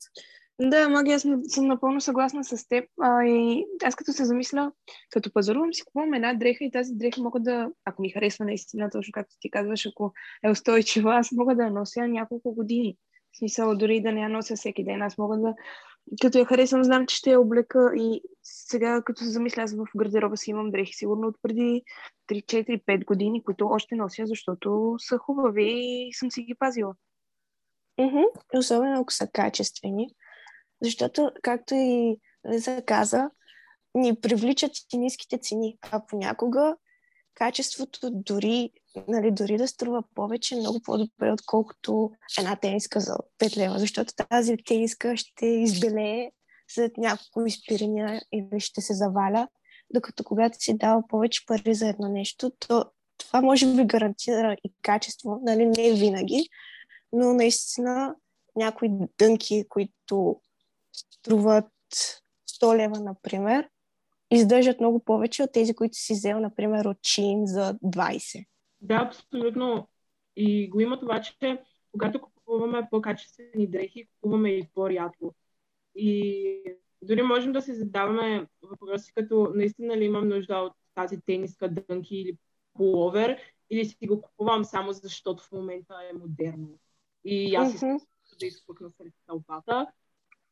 Да, 0.63 0.89
Маги, 0.89 1.13
аз 1.13 1.27
съм 1.49 1.67
напълно 1.67 2.01
съгласна 2.01 2.45
с 2.45 2.69
теб. 2.69 2.85
А, 3.01 3.25
и 3.25 3.67
аз 3.85 3.95
като 3.95 4.13
се 4.13 4.25
замисля, 4.25 4.73
като 5.11 5.33
пазарувам 5.33 5.75
си 5.75 5.83
купувам 5.85 6.15
една 6.15 6.35
дреха 6.35 6.65
и 6.65 6.71
тази 6.71 6.95
дреха 6.95 7.23
мога 7.23 7.41
да, 7.41 7.69
ако 7.85 8.03
ми 8.03 8.11
харесва 8.11 8.45
наистина, 8.45 8.91
точно 8.91 9.13
както 9.13 9.37
ти 9.41 9.51
казваш, 9.51 9.87
ако 9.87 10.13
е 10.45 10.51
устойчива, 10.51 11.15
аз 11.15 11.33
мога 11.33 11.57
да 11.57 11.63
я 11.63 11.71
нося 11.71 12.09
няколко 12.09 12.55
години. 12.55 12.97
В 13.33 13.39
смисъл, 13.39 13.77
дори 13.77 14.03
да 14.03 14.13
не 14.13 14.21
я 14.21 14.29
нося 14.29 14.57
всеки 14.57 14.85
ден. 14.85 15.03
Аз 15.03 15.19
мога 15.19 15.37
да, 15.37 15.55
като 16.23 16.39
я 16.39 16.45
харесвам, 16.45 16.85
знам, 16.85 17.07
че 17.07 17.17
ще 17.17 17.31
я 17.31 17.41
облека 17.41 17.93
и 17.97 18.23
сега, 18.43 19.03
като 19.03 19.23
се 19.23 19.31
замисля, 19.31 19.63
аз 19.63 19.75
в 19.75 19.85
гардероба 19.97 20.37
си 20.37 20.51
имам 20.51 20.71
дрехи, 20.71 20.95
сигурно 20.95 21.29
от 21.29 21.37
преди 21.43 21.83
3-4-5 22.33 23.05
години, 23.05 23.45
които 23.45 23.67
още 23.67 23.95
нося, 23.95 24.23
защото 24.27 24.95
са 24.99 25.19
хубави 25.19 25.73
и 26.09 26.13
съм 26.13 26.31
си 26.31 26.43
ги 26.43 26.55
пазила. 26.55 26.95
Mm-hmm. 28.01 28.27
Особено 28.55 29.01
ако 29.01 29.13
са 29.13 29.29
качествени. 29.33 30.09
Защото, 30.83 31.33
както 31.43 31.75
и 31.75 32.17
Лиза 32.53 32.83
каза, 32.87 33.31
ни 33.95 34.21
привличат 34.21 34.73
и 34.93 34.99
ниските 34.99 35.39
цени, 35.39 35.79
а 35.91 36.07
понякога 36.07 36.77
качеството 37.35 38.11
дори, 38.13 38.71
нали, 39.09 39.31
дори 39.31 39.57
да 39.57 39.69
струва 39.69 40.03
повече, 40.15 40.57
много 40.57 40.81
по-добре, 40.83 41.33
отколкото 41.33 42.11
една 42.39 42.57
тениска 42.57 43.01
за 43.01 43.17
5 43.39 43.57
лева, 43.57 43.79
защото 43.79 44.15
тази 44.29 44.57
тениска 44.67 45.17
ще 45.17 45.47
избелее 45.47 46.31
след 46.69 46.97
няколко 46.97 47.47
изпирания 47.47 48.21
или 48.33 48.61
ще 48.61 48.81
се 48.81 48.95
заваля, 48.95 49.49
докато 49.95 50.25
когато 50.25 50.59
си 50.61 50.79
дава 50.79 51.03
повече 51.09 51.47
пари 51.47 51.75
за 51.75 51.89
едно 51.89 52.09
нещо, 52.09 52.53
то 52.59 52.85
това 53.19 53.41
може 53.41 53.75
би 53.75 53.85
гарантира 53.85 54.57
и 54.65 54.73
качество, 54.83 55.41
нали, 55.43 55.67
не 55.67 55.93
винаги, 55.93 56.49
но 57.13 57.35
наистина 57.35 58.15
някои 58.57 58.89
дънки, 59.19 59.65
които 59.69 60.41
струват 60.93 61.73
100 62.63 62.77
лева, 62.77 63.01
например, 63.01 63.69
издържат 64.31 64.81
много 64.81 65.05
повече 65.05 65.43
от 65.43 65.53
тези, 65.53 65.75
които 65.75 65.99
си 65.99 66.13
взел, 66.13 66.41
например, 66.41 66.85
от 66.85 67.03
Чин 67.03 67.47
за 67.47 67.75
20. 67.75 68.47
Да, 68.81 68.95
абсолютно. 68.95 69.89
И 70.37 70.71
го 70.71 70.81
има 70.81 71.01
това, 71.01 71.21
че 71.21 71.63
когато 71.93 72.21
купуваме 72.21 72.89
по-качествени 72.91 73.67
дрехи, 73.67 74.07
купуваме 74.07 74.51
и 74.51 74.69
по-рядко. 74.75 75.35
И 75.95 76.63
дори 77.03 77.23
можем 77.23 77.53
да 77.53 77.63
се 77.63 77.75
задаваме 77.75 78.47
въпроси 78.63 79.13
като 79.15 79.53
наистина 79.55 79.97
ли 79.97 80.05
имам 80.05 80.29
нужда 80.29 80.59
от 80.59 80.73
тази 80.95 81.21
тениска, 81.21 81.69
дънки 81.69 82.17
или 82.17 82.37
пуловер, 82.75 83.39
или 83.71 83.85
си 83.85 84.07
го 84.07 84.23
купувам 84.23 84.65
само 84.65 84.93
защото 84.93 85.43
в 85.43 85.53
момента 85.53 85.95
е 86.11 86.19
модерно. 86.19 86.79
И 87.25 87.55
аз 87.55 87.75
искам 87.75 88.01
да 88.41 88.47
изпъкна 88.47 88.91
сред 88.91 89.13
тълпата. 89.27 89.87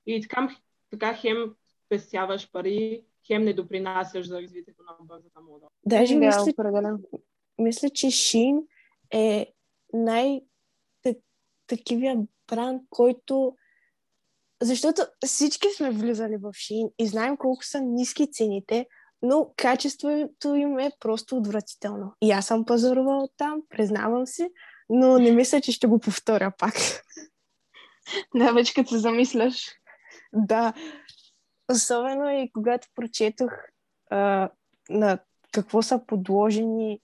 И 0.07 0.21
така, 0.23 0.57
така 0.91 1.15
хем 1.15 1.55
спестяваш 1.85 2.51
пари, 2.53 3.05
хем 3.27 3.45
не 3.45 3.53
допринасяш 3.53 4.27
за 4.27 4.43
развитието 4.43 4.83
на 4.83 5.05
бързата 5.05 5.41
мода. 5.41 5.67
Даже 5.87 6.15
да, 6.15 6.21
мисля, 6.21 6.51
определен. 6.53 6.99
Мисля, 7.59 7.91
че 7.91 8.11
Шин 8.11 8.57
е 9.13 9.53
най- 9.93 10.41
такивия 11.67 12.17
бранд, 12.49 12.83
който 12.91 13.57
защото 14.63 15.03
всички 15.27 15.69
сме 15.77 15.91
влизали 15.91 16.37
в 16.37 16.53
Шин 16.53 16.89
и 16.99 17.07
знаем 17.07 17.37
колко 17.37 17.65
са 17.65 17.81
ниски 17.81 18.33
цените, 18.33 18.87
но 19.23 19.53
качеството 19.57 20.55
им 20.55 20.79
е 20.79 20.91
просто 21.01 21.37
отвратително. 21.37 22.15
И 22.23 22.31
аз 22.31 22.47
съм 22.47 22.65
пазарувала 22.65 23.29
там, 23.37 23.63
признавам 23.69 24.27
си, 24.27 24.49
но 24.89 25.19
не 25.19 25.33
мисля, 25.33 25.61
че 25.61 25.73
ще 25.73 25.87
го 25.87 25.99
повторя 25.99 26.53
пак. 26.59 26.75
Да, 28.35 28.53
вече 28.53 28.75
като 28.75 28.89
се 28.89 28.99
замисляш. 28.99 29.71
Да, 30.33 30.73
особено 31.71 32.31
и 32.31 32.51
когато 32.53 32.89
прочетох 32.95 33.53
а, 34.11 34.51
на 34.91 35.19
какво 35.53 35.83
са 35.83 36.01
подложени 36.07 37.01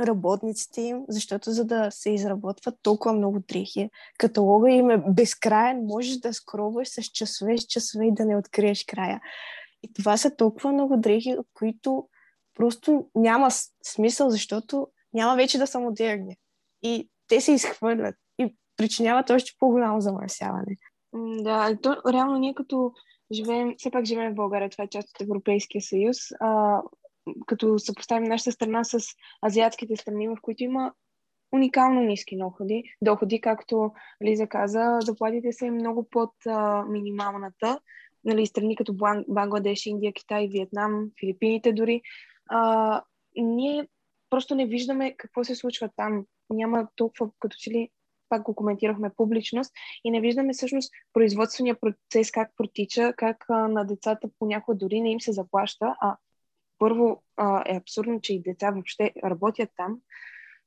работниците 0.00 0.80
им, 0.80 1.04
защото 1.08 1.50
за 1.50 1.64
да 1.64 1.90
се 1.90 2.10
изработват 2.10 2.74
толкова 2.82 3.14
много 3.14 3.40
дрехи, 3.48 3.90
каталога 4.18 4.70
им 4.70 4.90
е 4.90 5.02
безкраен, 5.08 5.84
можеш 5.84 6.16
да 6.16 6.34
скроваш 6.34 6.88
с 6.88 7.02
часове 7.02 7.58
с 7.58 7.66
часове 7.66 8.06
и 8.06 8.14
да 8.14 8.24
не 8.24 8.36
откриеш 8.36 8.84
края. 8.84 9.20
И 9.82 9.92
това 9.92 10.16
са 10.16 10.36
толкова 10.36 10.72
много 10.72 10.96
дрехи, 10.96 11.36
които 11.54 12.08
просто 12.54 13.06
няма 13.14 13.48
смисъл, 13.84 14.30
защото 14.30 14.88
няма 15.14 15.36
вече 15.36 15.58
да 15.58 15.66
са 15.66 15.80
модерни. 15.80 16.36
И 16.82 17.10
те 17.28 17.40
се 17.40 17.52
изхвърлят 17.52 18.14
и 18.38 18.56
причиняват 18.76 19.30
още 19.30 19.52
по-голямо 19.58 20.00
замърсяване. 20.00 20.76
Да, 21.14 21.76
то, 21.82 21.96
реално 22.12 22.38
ние 22.38 22.54
като 22.54 22.92
живеем, 23.32 23.74
все 23.78 23.90
пак 23.90 24.04
живеем 24.04 24.32
в 24.32 24.36
България, 24.36 24.70
това 24.70 24.84
е 24.84 24.88
част 24.88 25.08
от 25.08 25.20
Европейския 25.20 25.82
съюз, 25.82 26.16
а, 26.40 26.82
като 27.46 27.78
съпоставим 27.78 28.24
нашата 28.24 28.52
страна 28.52 28.84
с 28.84 28.98
азиатските 29.46 29.96
страни, 29.96 30.28
в 30.28 30.36
които 30.42 30.64
има 30.64 30.92
уникално 31.52 32.00
ниски 32.00 32.36
доходи, 32.36 32.84
доходи 33.02 33.40
както 33.40 33.92
Лиза 34.24 34.46
каза, 34.46 34.98
заплатите 35.00 35.52
са 35.52 35.66
много 35.66 36.08
под 36.10 36.30
а, 36.46 36.84
минималната. 36.84 37.80
Нали, 38.24 38.46
страни 38.46 38.76
като 38.76 38.94
Бангладеш, 39.28 39.86
Индия, 39.86 40.12
Китай, 40.12 40.48
Виетнам, 40.48 41.10
Филипините 41.20 41.72
дори. 41.72 42.02
А, 42.50 43.02
ние 43.36 43.88
просто 44.30 44.54
не 44.54 44.66
виждаме 44.66 45.14
какво 45.16 45.44
се 45.44 45.54
случва 45.54 45.90
там. 45.96 46.24
Няма 46.50 46.88
толкова, 46.96 47.30
като 47.40 47.56
че 47.58 47.70
ли 47.70 47.90
пак 48.28 48.42
го 48.42 48.54
коментирахме, 48.54 49.10
публичност 49.16 49.72
и 50.04 50.10
не 50.10 50.20
виждаме 50.20 50.52
всъщност 50.52 50.92
производствения 51.12 51.80
процес 51.80 52.30
как 52.30 52.50
протича, 52.56 53.12
как 53.16 53.44
а, 53.48 53.68
на 53.68 53.84
децата 53.84 54.28
понякога 54.38 54.78
дори 54.78 55.00
не 55.00 55.10
им 55.10 55.20
се 55.20 55.32
заплаща, 55.32 55.96
а 56.00 56.16
първо 56.78 57.22
а, 57.36 57.62
е 57.66 57.76
абсурдно, 57.76 58.20
че 58.20 58.34
и 58.34 58.42
деца 58.42 58.70
въобще 58.70 59.12
работят 59.24 59.70
там. 59.76 59.98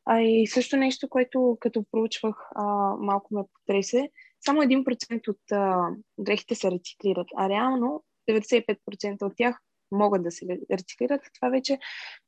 А 0.05 0.21
и 0.21 0.47
също 0.47 0.77
нещо, 0.77 1.09
което 1.09 1.57
като 1.59 1.85
проучвах 1.91 2.35
а, 2.55 2.63
малко 2.99 3.33
ме 3.33 3.41
потресе, 3.53 4.09
само 4.45 4.61
1% 4.61 5.27
от 5.27 5.51
а, 5.51 5.89
дрехите 6.17 6.55
се 6.55 6.71
рециклират, 6.71 7.27
а 7.37 7.49
реално 7.49 8.03
95% 8.29 9.23
от 9.23 9.33
тях 9.35 9.59
могат 9.91 10.23
да 10.23 10.31
се 10.31 10.59
рециклират. 10.71 11.21
Това 11.35 11.49
вече 11.49 11.79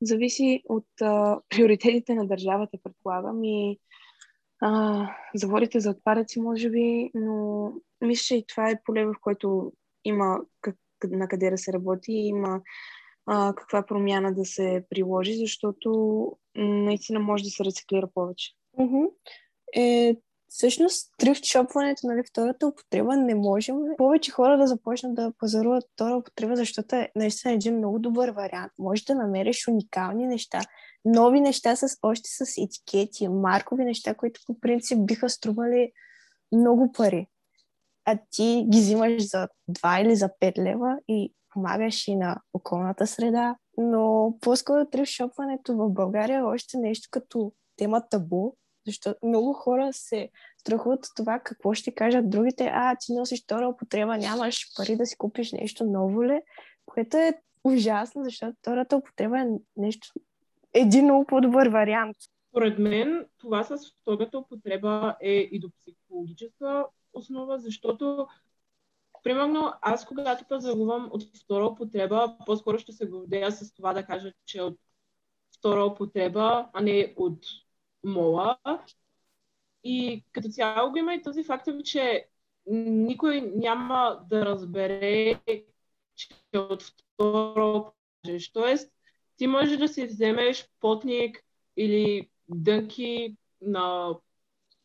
зависи 0.02 0.64
от 0.66 0.88
а, 1.02 1.40
приоритетите 1.50 2.16
на 2.16 2.28
държавата, 2.28 2.78
предполагам. 2.84 3.44
И 3.44 3.80
а, 4.62 5.10
заводите 5.36 5.80
за 5.80 5.90
отпадъци, 5.90 6.40
може 6.40 6.70
би, 6.70 7.12
но 7.14 7.72
мисля, 8.02 8.24
че 8.24 8.36
и 8.36 8.46
това 8.48 8.70
е 8.70 8.82
поле, 8.86 9.06
в 9.06 9.14
което 9.22 9.74
има 10.06 10.40
как, 10.62 10.76
на 11.12 11.28
къде 11.28 11.50
да 11.50 11.58
се 11.58 11.74
работи 11.74 12.12
и 12.12 12.28
има 12.28 12.62
а, 13.26 13.54
каква 13.56 13.86
промяна 13.86 14.34
да 14.34 14.46
се 14.46 14.86
приложи, 14.90 15.38
защото 15.38 16.32
наистина 16.56 17.20
може 17.20 17.44
да 17.44 17.50
се 17.50 17.66
рециклира 17.66 18.08
повече. 18.14 18.52
Mm-hmm. 18.80 19.10
Е, 19.76 20.16
всъщност, 20.50 21.12
трифт 21.18 21.46
шопването, 21.46 22.08
нали, 22.08 22.24
втората 22.30 22.68
употреба, 22.68 23.16
не 23.18 23.36
можем 23.36 23.76
повече 23.98 24.32
хора 24.32 24.58
да 24.58 24.68
започнат 24.68 25.16
да 25.16 25.34
пазаруват 25.40 25.84
втора 25.94 26.18
употреба, 26.18 26.56
защото 26.56 26.96
е 26.96 27.12
наистина 27.16 27.54
един 27.54 27.78
много 27.78 28.00
добър 28.00 28.30
вариант. 28.30 28.72
Може 28.80 29.06
да 29.06 29.16
намериш 29.16 29.68
уникални 29.68 30.28
неща, 30.28 30.62
нови 31.06 31.42
неща 31.42 31.76
с 31.76 31.98
още 32.02 32.30
с 32.30 32.58
етикети, 32.58 33.28
маркови 33.28 33.86
неща, 33.86 34.14
които 34.14 34.42
по 34.48 34.60
принцип 34.60 34.98
биха 35.00 35.30
стрували 35.30 35.92
много 36.52 36.92
пари. 36.92 37.28
А 38.06 38.18
ти 38.32 38.66
ги 38.70 38.80
взимаш 38.80 39.30
за 39.30 39.48
2 39.72 40.02
или 40.02 40.16
за 40.16 40.30
5 40.42 40.58
лева 40.58 40.98
и 41.08 41.34
помагаш 41.54 42.08
и 42.08 42.16
на 42.16 42.42
околната 42.54 43.08
среда. 43.08 43.56
Но 43.78 44.36
по-скоро 44.42 44.86
трифшопването 44.86 45.76
в 45.76 45.90
България 45.90 46.40
е 46.40 46.44
още 46.44 46.78
нещо 46.78 47.08
като 47.12 47.54
тема 47.76 48.10
табу, 48.10 48.52
защото 48.88 49.28
много 49.28 49.54
хора 49.54 49.90
се 49.94 50.30
страхуват 50.60 51.06
от 51.06 51.12
това 51.16 51.40
какво 51.40 51.74
ще 51.74 51.96
кажат 51.96 52.30
другите. 52.30 52.72
А, 52.74 52.96
ти 52.96 53.14
носиш 53.14 53.44
втора 53.44 53.68
употреба, 53.68 54.18
нямаш 54.18 54.66
пари 54.78 54.96
да 54.96 55.06
си 55.06 55.18
купиш 55.18 55.52
нещо 55.52 55.86
ново 55.86 56.24
ли? 56.24 56.42
Което 56.86 57.18
е 57.18 57.34
ужасно, 57.64 58.24
защото 58.24 58.58
втората 58.60 58.98
употреба 58.98 59.40
е 59.40 59.46
нещо 59.78 60.08
един 60.74 61.04
много 61.04 61.26
по-добър 61.26 61.68
вариант. 61.68 62.18
Според 62.50 62.80
мен 62.80 63.26
това 63.38 63.64
с 63.64 63.78
втората 64.02 64.38
употреба 64.38 65.16
е 65.22 65.32
и 65.32 65.60
до 65.60 65.70
психологическа 65.70 66.86
основа, 67.14 67.60
защото 67.60 68.28
примерно 69.24 69.74
аз 69.82 70.06
когато 70.06 70.46
пазарувам 70.46 71.10
от 71.12 71.38
втора 71.38 71.66
употреба, 71.66 72.38
по-скоро 72.46 72.80
ще 72.80 72.92
се 72.92 73.06
гордея 73.06 73.52
с 73.52 73.74
това 73.74 73.94
да 73.94 74.06
кажа, 74.06 74.34
че 74.46 74.62
от 74.62 74.80
втора 75.58 75.86
употреба, 75.86 76.70
а 76.74 76.82
не 76.82 77.14
от 77.18 77.46
мола. 78.04 78.58
И 79.84 80.24
като 80.32 80.50
цяло 80.50 80.92
го 80.92 80.98
има 80.98 81.14
и 81.14 81.22
този 81.22 81.44
фактор, 81.44 81.74
че 81.84 82.28
никой 82.66 83.42
няма 83.42 84.26
да 84.30 84.46
разбере, 84.46 85.40
че 86.16 86.28
от 86.58 86.84
втора 86.84 87.92
кажеш. 88.24 88.52
Тоест, 88.52 88.94
ти 89.38 89.48
можеш 89.48 89.78
да 89.78 89.88
си 89.88 90.06
вземеш 90.06 90.70
потник 90.80 91.44
или 91.78 92.30
дънки 92.50 93.38
на 93.62 94.16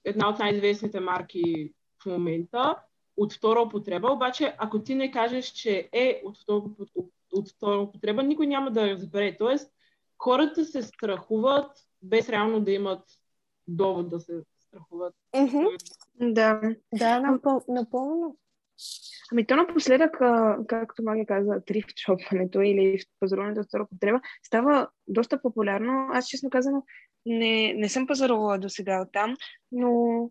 една 0.04 0.28
от 0.28 0.38
най-известните 0.38 1.00
марки 1.00 1.74
в 2.02 2.06
момента 2.06 2.76
от 3.18 3.32
втора 3.32 3.60
употреба, 3.60 4.12
обаче 4.12 4.54
ако 4.58 4.82
ти 4.82 4.94
не 4.94 5.10
кажеш, 5.10 5.46
че 5.46 5.88
е 5.92 6.22
от 6.24 6.38
втора, 6.38 6.62
от 7.32 7.48
втора 7.48 7.80
употреба, 7.80 8.22
никой 8.22 8.46
няма 8.46 8.70
да 8.70 8.90
разбере. 8.90 9.36
Тоест, 9.38 9.72
хората 10.18 10.64
се 10.64 10.82
страхуват 10.82 11.70
без 12.02 12.28
реално 12.28 12.60
да 12.60 12.70
имат 12.70 13.02
довод 13.68 14.08
да 14.08 14.20
се 14.20 14.42
страхуват. 14.60 15.14
Mm-hmm. 15.34 15.68
Да. 16.20 16.60
Да, 16.94 17.20
напъл- 17.20 17.64
напълно. 17.68 18.36
Ами 19.32 19.46
то 19.46 19.56
напоследък, 19.56 20.18
както 20.66 21.02
Маги 21.02 21.26
каза, 21.26 21.62
трифт 21.66 21.98
шопването 21.98 22.60
или 22.60 22.98
пазаруването 23.20 23.60
от 23.60 23.66
втора 23.66 23.86
потреба 23.90 24.20
става 24.42 24.88
доста 25.08 25.42
популярно. 25.42 26.08
Аз, 26.12 26.28
честно 26.28 26.50
казано, 26.50 26.84
не, 27.26 27.74
не 27.74 27.88
съм 27.88 28.06
пазарувала 28.06 28.58
до 28.58 28.68
сега 28.68 29.00
от 29.00 29.12
там, 29.12 29.36
но 29.72 30.30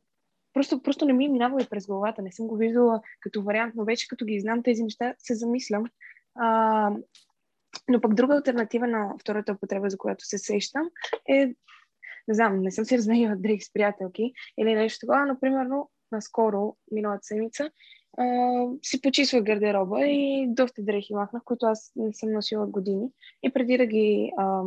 просто, 0.57 0.81
просто 0.81 1.05
не 1.05 1.13
ми 1.13 1.25
е 1.25 1.29
минавало 1.29 1.59
и 1.59 1.69
през 1.69 1.87
главата. 1.87 2.21
Не 2.21 2.31
съм 2.31 2.47
го 2.47 2.55
виждала 2.55 3.01
като 3.19 3.43
вариант, 3.43 3.73
но 3.75 3.85
вече 3.85 4.07
като 4.07 4.25
ги 4.25 4.39
знам 4.39 4.63
тези 4.63 4.83
неща, 4.83 5.13
се 5.17 5.35
замислям. 5.35 5.83
А, 6.35 6.91
но 7.89 8.01
пък 8.01 8.13
друга 8.13 8.35
альтернатива 8.35 8.87
на 8.87 9.13
втората 9.21 9.51
употреба, 9.51 9.89
за 9.89 9.97
която 9.97 10.25
се 10.25 10.37
сещам, 10.37 10.89
е, 11.29 11.53
не 12.27 12.33
знам, 12.33 12.61
не 12.61 12.71
съм 12.71 12.85
си 12.85 12.97
разменила 12.97 13.35
дрехи 13.35 13.61
с 13.61 13.73
приятелки 13.73 14.33
или 14.57 14.75
нещо 14.75 14.99
такова, 14.99 15.25
но 15.25 15.39
примерно 15.39 15.89
наскоро, 16.11 16.75
миналата 16.91 17.23
седмица, 17.23 17.71
си 18.83 19.01
почисвах 19.01 19.43
гардероба 19.43 20.05
и 20.07 20.47
доста 20.49 20.83
дрехи 20.83 21.13
махнах, 21.13 21.43
които 21.45 21.65
аз 21.65 21.91
не 21.95 22.13
съм 22.13 22.31
носила 22.31 22.67
години. 22.67 23.09
И 23.43 23.53
преди 23.53 23.77
да 23.77 23.85
ги, 23.85 24.31
а, 24.37 24.63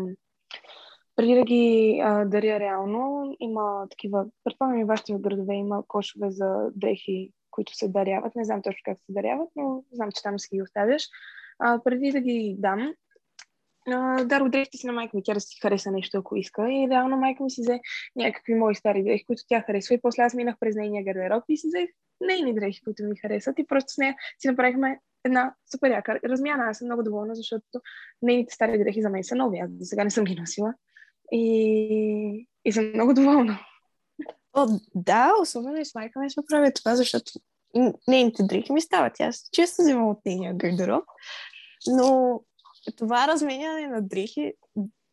преди 1.20 1.34
да 1.34 1.44
ги 1.44 2.00
а, 2.04 2.24
даря 2.24 2.60
реално, 2.60 3.36
има 3.40 3.86
такива, 3.90 4.26
предполагам 4.44 4.80
и 4.80 4.84
вашите 4.84 5.14
градове 5.18 5.54
има 5.54 5.82
кошове 5.88 6.30
за 6.30 6.70
дрехи, 6.74 7.32
които 7.50 7.74
се 7.74 7.88
даряват. 7.88 8.34
Не 8.34 8.44
знам 8.44 8.62
точно 8.62 8.80
как 8.84 8.98
се 8.98 9.12
даряват, 9.12 9.48
но 9.56 9.84
знам, 9.92 10.10
че 10.12 10.22
там 10.22 10.38
си 10.38 10.48
ги 10.54 10.62
оставяш. 10.62 11.08
А, 11.58 11.80
преди 11.84 12.10
да 12.10 12.20
ги 12.20 12.56
дам, 12.58 12.94
дарох 14.24 14.48
дрехите 14.48 14.76
си 14.78 14.86
на 14.86 14.92
майка 14.92 15.16
ми, 15.16 15.22
тя 15.22 15.34
да 15.34 15.40
си 15.40 15.58
хареса 15.62 15.90
нещо, 15.90 16.18
ако 16.18 16.36
иска. 16.36 16.72
И 16.72 16.88
реално 16.90 17.16
майка 17.16 17.44
ми 17.44 17.50
си 17.50 17.60
взе 17.60 17.80
някакви 18.16 18.54
мои 18.54 18.74
стари 18.74 19.04
дрехи, 19.04 19.24
които 19.24 19.42
тя 19.48 19.62
харесва. 19.66 19.94
И 19.94 20.00
после 20.00 20.22
аз 20.22 20.34
минах 20.34 20.56
през 20.60 20.76
нейния 20.76 21.04
гардероб 21.04 21.44
и 21.48 21.56
си 21.56 21.66
взех 21.66 21.90
нейни 22.20 22.54
дрехи, 22.54 22.80
които 22.84 23.02
ми 23.02 23.16
харесват. 23.16 23.58
И 23.58 23.66
просто 23.66 23.92
с 23.92 23.98
нея 23.98 24.14
си 24.38 24.48
направихме 24.48 24.98
една 25.24 25.54
супер 25.72 25.90
яка 25.90 26.20
размяна. 26.24 26.64
Аз 26.70 26.78
съм 26.78 26.86
много 26.86 27.02
доволна, 27.02 27.34
защото 27.34 27.80
нейните 28.22 28.54
стари 28.54 28.78
дрехи 28.78 29.02
за 29.02 29.10
мен 29.10 29.24
са 29.24 29.36
нови. 29.36 29.58
Аз 29.58 29.70
до 29.70 29.84
сега 29.84 30.04
не 30.04 30.10
съм 30.10 30.24
ги 30.24 30.34
носила. 30.34 30.74
И, 31.32 32.48
и 32.64 32.72
съм 32.72 32.90
много 32.94 33.14
доволна. 33.14 33.58
О, 34.52 34.66
да, 34.94 35.32
особено 35.42 35.76
и 35.76 35.84
с 35.84 35.94
майка 35.94 36.20
ми 36.20 36.30
се 36.30 36.40
прави 36.50 36.74
това, 36.74 36.96
защото 36.96 37.32
нейните 38.08 38.42
дрехи 38.42 38.72
ми 38.72 38.80
стават. 38.80 39.20
Аз 39.20 39.48
често 39.52 39.82
взимам 39.82 40.08
от 40.08 40.18
нейния 40.26 40.54
гардероб. 40.54 41.04
Но 41.86 42.40
това 42.96 43.26
разменяне 43.26 43.86
на 43.86 44.02
дрехи, 44.02 44.52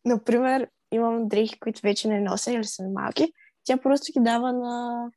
например, 0.04 0.68
имам 0.92 1.28
дрехи, 1.28 1.60
които 1.60 1.80
вече 1.82 2.08
не 2.08 2.20
нося 2.20 2.52
или 2.52 2.64
са 2.64 2.82
малки, 2.88 3.32
тя 3.64 3.76
просто 3.76 4.12
ги 4.12 4.24
дава 4.24 4.52
на, 4.52 5.08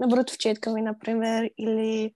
на 0.00 0.06
братовчетка 0.06 0.72
ми, 0.72 0.82
например, 0.82 1.50
или 1.58 2.14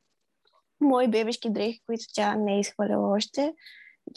мои 0.80 1.08
бебешки 1.08 1.50
дрехи, 1.50 1.80
които 1.86 2.04
тя 2.14 2.34
не 2.34 2.56
е 2.56 2.60
изхваляла 2.60 3.16
още, 3.16 3.54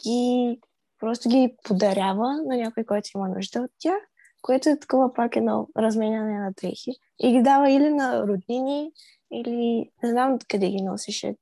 ги 0.04 0.60
просто 1.00 1.28
ги 1.28 1.56
подарява 1.64 2.42
на 2.46 2.56
някой, 2.56 2.84
който 2.84 3.10
има 3.14 3.28
нужда 3.28 3.60
от 3.60 3.70
тях, 3.78 3.98
което 4.42 4.68
е 4.68 4.78
такова 4.78 5.14
пак 5.14 5.36
едно 5.36 5.68
разменяне 5.78 6.38
на 6.38 6.52
дрехи. 6.52 6.90
И 7.18 7.32
ги 7.32 7.42
дава 7.42 7.70
или 7.70 7.90
на 7.90 8.26
роднини, 8.26 8.90
или 9.32 9.90
не 10.02 10.10
знам 10.10 10.38
къде 10.48 10.68
ги 10.68 10.82
носише, 10.82 11.34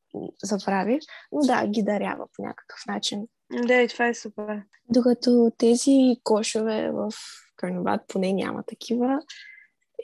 забравих, 0.42 1.00
но 1.32 1.40
да, 1.40 1.66
ги 1.66 1.82
дарява 1.82 2.26
по 2.36 2.42
някакъв 2.42 2.86
начин. 2.86 3.26
Да, 3.66 3.82
и 3.82 3.88
това 3.88 4.06
е 4.06 4.14
супер. 4.14 4.62
Докато 4.90 5.52
тези 5.58 6.16
кошове 6.22 6.90
в 6.92 7.12
Карнобат 7.56 8.00
поне 8.08 8.32
няма 8.32 8.62
такива. 8.62 9.20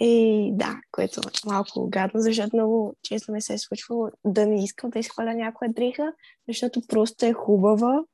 И 0.00 0.50
да, 0.54 0.80
което 0.92 1.20
е 1.20 1.48
малко 1.48 1.88
гадно, 1.88 2.20
защото 2.20 2.56
много 2.56 2.94
често 3.02 3.32
ми 3.32 3.42
се 3.42 3.54
е 3.54 3.58
случвало 3.58 4.08
да 4.24 4.46
не 4.46 4.64
искам 4.64 4.90
да 4.90 4.98
изхваля 4.98 5.34
някоя 5.34 5.72
дреха, 5.72 6.12
защото 6.48 6.80
просто 6.88 7.26
е 7.26 7.32
хубава 7.32 8.04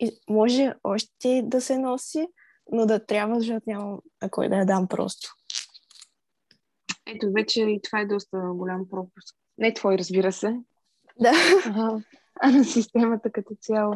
и 0.00 0.20
може 0.30 0.74
още 0.84 1.42
да 1.44 1.60
се 1.60 1.78
носи, 1.78 2.26
но 2.72 2.86
да 2.86 3.06
трябва, 3.06 3.38
защото 3.38 3.62
нямам 3.66 3.98
на 4.22 4.30
кой 4.30 4.48
да 4.48 4.56
я 4.56 4.66
дам 4.66 4.88
просто. 4.88 5.34
Ето, 7.06 7.32
вече 7.32 7.62
и 7.62 7.80
това 7.82 8.00
е 8.00 8.06
доста 8.06 8.38
голям 8.54 8.88
пропуск. 8.90 9.36
Не 9.58 9.74
твой, 9.74 9.98
разбира 9.98 10.32
се. 10.32 10.60
Да. 11.20 11.32
а 12.40 12.50
на 12.50 12.64
системата 12.64 13.32
като 13.32 13.54
цяло. 13.60 13.94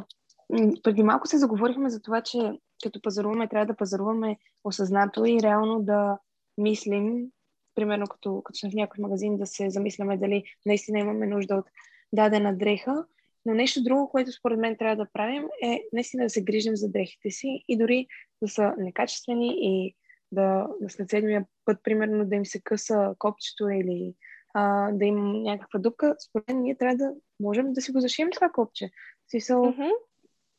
Преди 0.83 1.03
малко 1.03 1.27
се 1.27 1.39
заговорихме 1.39 1.91
за 1.91 2.03
това, 2.03 2.23
че 2.23 2.53
като 2.83 3.03
пазаруваме, 3.03 3.49
трябва 3.49 3.67
да 3.67 3.77
пазаруваме 3.77 4.37
осъзнато 4.65 5.25
и 5.25 5.43
реално 5.43 5.83
да 5.83 6.19
мислим, 6.59 7.27
примерно 7.75 8.07
като, 8.07 8.43
като 8.43 8.59
сме 8.59 8.71
в 8.71 8.75
някой 8.75 9.03
магазин, 9.03 9.37
да 9.37 9.47
се 9.47 9.71
замисляме 9.71 10.17
дали 10.17 10.45
наистина 10.67 10.99
имаме 10.99 11.27
нужда 11.27 11.55
от 11.55 11.65
дадена 12.13 12.57
дреха. 12.57 13.05
Но 13.47 13.55
нещо 13.55 13.83
друго, 13.83 14.11
което 14.11 14.33
според 14.33 14.59
мен 14.59 14.77
трябва 14.77 14.97
да 14.97 15.11
правим 15.13 15.45
е 15.63 15.83
наистина 15.93 16.25
да 16.25 16.31
се 16.31 16.45
грижим 16.45 16.77
за 16.77 16.89
дрехите 16.89 17.31
си 17.31 17.65
и 17.69 17.79
дори 17.79 18.07
да 18.43 18.49
са 18.49 18.75
некачествени 18.79 19.55
и 19.61 19.95
да, 20.33 20.69
да 20.81 20.91
след 20.91 21.11
седмия 21.11 21.45
път, 21.65 21.79
примерно, 21.83 22.25
да 22.25 22.37
им 22.37 22.47
се 22.47 22.61
къса 22.61 23.15
копчето 23.19 23.69
или 23.69 24.15
а, 24.55 24.93
да 24.93 25.05
има 25.05 25.39
някаква 25.39 25.79
дупка, 25.79 26.17
според 26.29 26.49
мен 26.49 26.63
ние 26.63 26.77
трябва 26.77 26.97
да 26.97 27.13
можем 27.41 27.73
да 27.73 27.81
си 27.81 27.93
го 27.93 28.01
зашием 28.01 28.31
това 28.31 28.49
копче. 28.49 28.91
Смисъл, 29.31 29.65
mm-hmm 29.65 29.91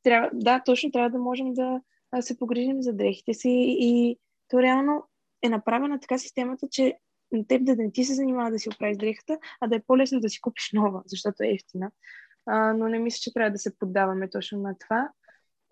трябва, 0.04 0.30
да, 0.34 0.62
точно 0.66 0.92
трябва 0.92 1.10
да 1.10 1.20
можем 1.20 1.54
да 1.54 1.82
се 2.22 2.40
погрижим 2.40 2.82
за 2.82 2.94
дрехите 2.94 3.34
си 3.34 3.76
и 3.80 4.18
то 4.50 4.62
реално 4.62 5.04
е 5.42 5.50
направена 5.50 6.00
така 6.00 6.18
системата, 6.18 6.68
че 6.72 6.98
теб 7.48 7.66
да 7.66 7.76
не 7.76 7.92
ти 7.92 8.04
се 8.04 8.14
занимава 8.14 8.52
да 8.52 8.60
си 8.60 8.70
оправиш 8.70 8.98
дрехата, 8.98 9.38
а 9.62 9.68
да 9.68 9.76
е 9.76 9.84
по-лесно 9.88 10.20
да 10.20 10.30
си 10.30 10.42
купиш 10.42 10.70
нова, 10.74 11.04
защото 11.06 11.44
е 11.44 11.48
ефтина. 11.48 11.92
А, 12.46 12.74
но 12.74 12.88
не 12.88 13.00
мисля, 13.00 13.20
че 13.22 13.34
трябва 13.34 13.52
да 13.52 13.58
се 13.58 13.78
поддаваме 13.78 14.30
точно 14.30 14.60
на 14.60 14.78
това. 14.78 15.10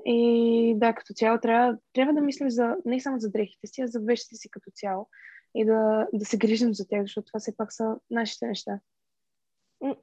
И 0.05 0.73
да, 0.77 0.93
като 0.93 1.13
цяло 1.13 1.39
трябва, 1.39 1.77
трябва 1.93 2.13
да 2.13 2.21
мислим 2.21 2.49
за, 2.49 2.75
не 2.85 3.01
само 3.01 3.19
за 3.19 3.31
дрехите 3.31 3.67
си, 3.67 3.81
а 3.81 3.87
за 3.87 3.99
вещите 3.99 4.35
си 4.35 4.49
като 4.49 4.71
цяло. 4.75 5.09
И 5.55 5.65
да, 5.65 6.07
да 6.13 6.25
се 6.25 6.37
грижим 6.37 6.73
за 6.73 6.87
тях, 6.87 7.01
защото 7.01 7.25
това 7.25 7.39
все 7.39 7.57
пак 7.57 7.73
са 7.73 7.95
нашите 8.09 8.47
неща. 8.47 8.79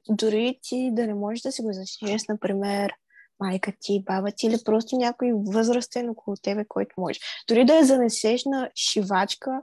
Дори 0.09 0.59
ти 0.61 0.91
да 0.93 1.07
не 1.07 1.13
можеш 1.13 1.41
да 1.41 1.51
си 1.51 1.61
го 1.61 1.73
защитиш, 1.73 2.27
например, 2.29 2.93
майка 3.39 3.73
ти, 3.79 4.03
баба 4.03 4.31
ти 4.31 4.47
или 4.47 4.57
просто 4.65 4.97
някой 4.97 5.31
възрастен 5.45 6.09
около 6.09 6.35
тебе, 6.43 6.65
който 6.67 6.95
може. 6.97 7.19
Дори 7.47 7.65
да 7.65 7.75
я 7.75 7.85
занесеш 7.85 8.45
на 8.45 8.69
шивачка, 8.75 9.61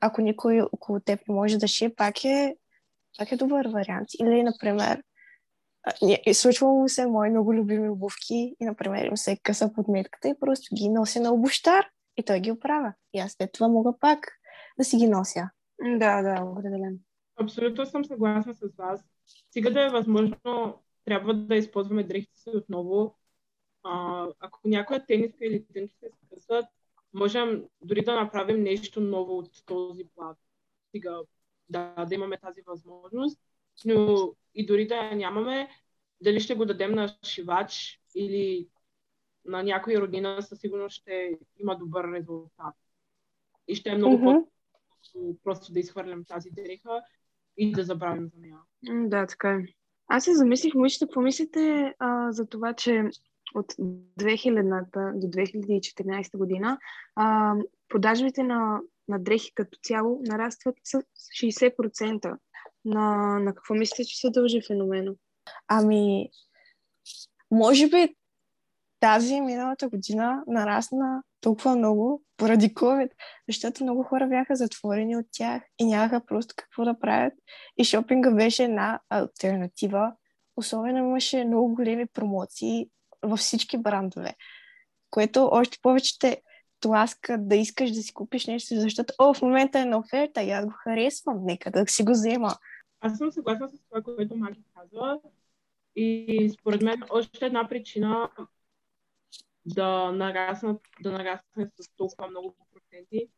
ако 0.00 0.20
никой 0.20 0.60
около 0.60 1.00
теб 1.00 1.20
не 1.28 1.34
може 1.34 1.58
да 1.58 1.68
шие, 1.68 1.94
пак 1.94 2.24
е, 2.24 2.56
пак 3.18 3.32
е 3.32 3.36
добър 3.36 3.68
вариант. 3.68 4.08
Или, 4.20 4.42
например, 4.42 5.02
случвало 6.32 6.82
ми 6.82 6.88
се 6.88 7.06
мои 7.06 7.30
много 7.30 7.54
любими 7.54 7.88
обувки 7.88 8.56
и, 8.60 8.64
например, 8.64 9.04
им 9.04 9.16
се 9.16 9.38
къса 9.42 9.72
подметката 9.72 10.28
и 10.28 10.38
просто 10.40 10.74
ги 10.74 10.88
нося 10.88 11.20
на 11.20 11.32
обущар 11.32 11.84
и 12.16 12.22
той 12.22 12.40
ги 12.40 12.52
оправя. 12.52 12.94
И 13.12 13.18
аз 13.18 13.32
след 13.32 13.52
това 13.52 13.68
мога 13.68 13.98
пак 14.00 14.32
да 14.78 14.84
си 14.84 14.96
ги 14.96 15.08
нося. 15.08 15.50
Да, 15.98 16.22
да, 16.22 16.44
определено. 16.44 16.98
Абсолютно 17.40 17.86
съм 17.86 18.04
съгласна 18.04 18.54
с 18.54 18.76
вас. 18.78 19.00
Сега 19.50 19.70
да 19.70 19.86
е 19.86 19.90
възможно 19.90 20.74
трябва 21.04 21.34
да 21.34 21.56
използваме 21.56 22.02
дрехите 22.02 22.38
си 22.38 22.50
отново. 22.54 23.16
А, 23.82 24.26
ако 24.40 24.60
някоя 24.64 25.06
тениска 25.06 25.46
или 25.46 25.64
тънки 25.74 25.94
се 25.96 26.10
скъсват, 26.26 26.64
можем 27.12 27.64
дори 27.82 28.04
да 28.04 28.14
направим 28.14 28.62
нещо 28.62 29.00
ново 29.00 29.38
от 29.38 29.66
този 29.66 30.04
плат. 30.14 30.36
Сега, 30.94 31.18
да, 31.68 32.04
да 32.08 32.14
имаме 32.14 32.38
тази 32.38 32.62
възможност, 32.66 33.40
но 33.84 34.32
и 34.60 34.66
дори 34.66 34.86
да 34.86 34.94
я 34.94 35.16
нямаме, 35.16 35.68
дали 36.20 36.40
ще 36.40 36.54
го 36.54 36.64
дадем 36.64 36.92
на 36.92 37.16
шивач 37.24 38.00
или 38.14 38.68
на 39.44 39.62
някоя 39.62 40.00
родина, 40.00 40.42
със 40.42 40.60
сигурност 40.60 40.96
ще 40.96 41.38
има 41.60 41.78
добър 41.78 42.12
резултат. 42.12 42.74
И 43.68 43.74
ще 43.74 43.90
е 43.90 43.96
много 43.96 44.16
mm-hmm. 44.16 44.44
по 45.12 45.36
просто 45.44 45.72
да 45.72 45.80
изхвърлям 45.80 46.24
тази 46.24 46.50
дреха 46.50 47.02
и 47.56 47.72
да 47.72 47.84
забравим 47.84 48.28
за 48.34 48.40
нея. 48.40 48.56
Да, 49.08 49.26
така 49.26 49.50
е. 49.50 49.64
Аз 50.06 50.24
се 50.24 50.34
замислих, 50.34 50.74
момичета, 50.74 51.06
какво 51.06 51.20
мислите 51.20 51.94
а, 51.98 52.32
за 52.32 52.46
това, 52.46 52.74
че 52.74 53.04
от 53.54 53.72
2000-та 53.72 55.12
до 55.14 55.26
2014 55.26 56.36
година 56.38 56.78
а, 57.14 57.54
продажбите 57.88 58.42
на, 58.42 58.80
на 59.08 59.18
дрехи 59.18 59.54
като 59.54 59.78
цяло 59.82 60.20
нарастват 60.22 60.74
с 60.84 61.02
60%. 61.42 62.36
На, 62.84 63.38
на 63.38 63.54
какво 63.54 63.74
мислите, 63.74 64.04
че 64.04 64.16
се 64.16 64.30
дължи 64.30 64.60
феномено? 64.66 65.14
Ами, 65.68 66.28
може 67.50 67.88
би 67.88 68.14
тази 69.00 69.40
миналата 69.40 69.88
година 69.88 70.42
нарасна 70.46 71.22
толкова 71.40 71.76
много 71.76 72.22
поради 72.36 72.74
COVID, 72.74 73.10
защото 73.48 73.84
много 73.84 74.02
хора 74.02 74.26
бяха 74.26 74.56
затворени 74.56 75.16
от 75.16 75.26
тях 75.32 75.62
и 75.78 75.84
нямаха 75.84 76.26
просто 76.26 76.54
какво 76.56 76.84
да 76.84 76.98
правят. 76.98 77.34
И 77.78 77.84
шопинга 77.84 78.30
беше 78.30 78.64
една 78.64 79.00
альтернатива. 79.10 80.12
Особено 80.56 80.98
имаше 80.98 81.44
много 81.44 81.74
големи 81.74 82.06
промоции 82.06 82.86
във 83.22 83.38
всички 83.38 83.78
брандове, 83.78 84.34
което 85.10 85.48
още 85.52 85.78
повече 85.82 86.18
те 86.18 86.42
тласка 86.80 87.38
да 87.38 87.56
искаш 87.56 87.90
да 87.90 88.02
си 88.02 88.14
купиш 88.14 88.46
нещо, 88.46 88.80
защото 88.80 89.14
о, 89.18 89.34
в 89.34 89.42
момента 89.42 89.78
е 89.78 89.84
на 89.84 89.98
оферта 89.98 90.42
и 90.42 90.50
аз 90.50 90.66
го 90.66 90.72
харесвам, 90.84 91.44
нека 91.44 91.70
да 91.70 91.84
си 91.86 92.02
го 92.02 92.12
взема. 92.12 92.54
Аз 93.00 93.18
съм 93.18 93.32
съгласна 93.32 93.68
с 93.68 93.80
това, 93.88 94.02
което 94.02 94.36
Маги 94.36 94.62
казва. 94.74 95.20
И 95.96 96.50
според 96.58 96.82
мен 96.82 97.02
още 97.10 97.46
една 97.46 97.68
причина 97.68 98.30
да 99.66 100.12
нараснат, 100.12 100.80
да 101.02 101.12
нараснат 101.12 101.72
с 101.80 101.96
толкова 101.96 102.28
много 102.28 102.54
проценти 102.74 103.28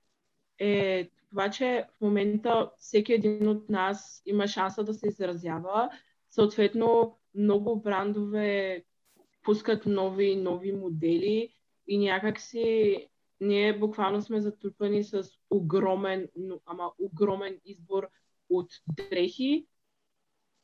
е 0.59 1.11
това, 1.31 1.51
че 1.51 1.87
в 1.99 2.01
момента 2.01 2.71
всеки 2.79 3.13
един 3.13 3.49
от 3.49 3.69
нас 3.69 4.23
има 4.27 4.49
шанса 4.49 4.85
да 4.85 4.95
се 4.95 5.09
изразява. 5.09 5.91
Съответно, 6.31 7.19
много 7.35 7.81
брандове 7.81 8.85
пускат 9.43 9.87
нови 9.87 10.37
нови 10.37 10.73
модели 10.73 11.55
и 11.87 11.99
някакси 11.99 13.09
ние 13.41 13.79
буквално 13.79 14.23
сме 14.23 14.41
затрупани 14.41 15.05
с 15.05 15.25
огромен, 15.51 16.29
ама 16.67 16.93
огромен 16.99 17.61
избор 17.65 18.09
от 18.59 18.71
дрехи 18.97 19.67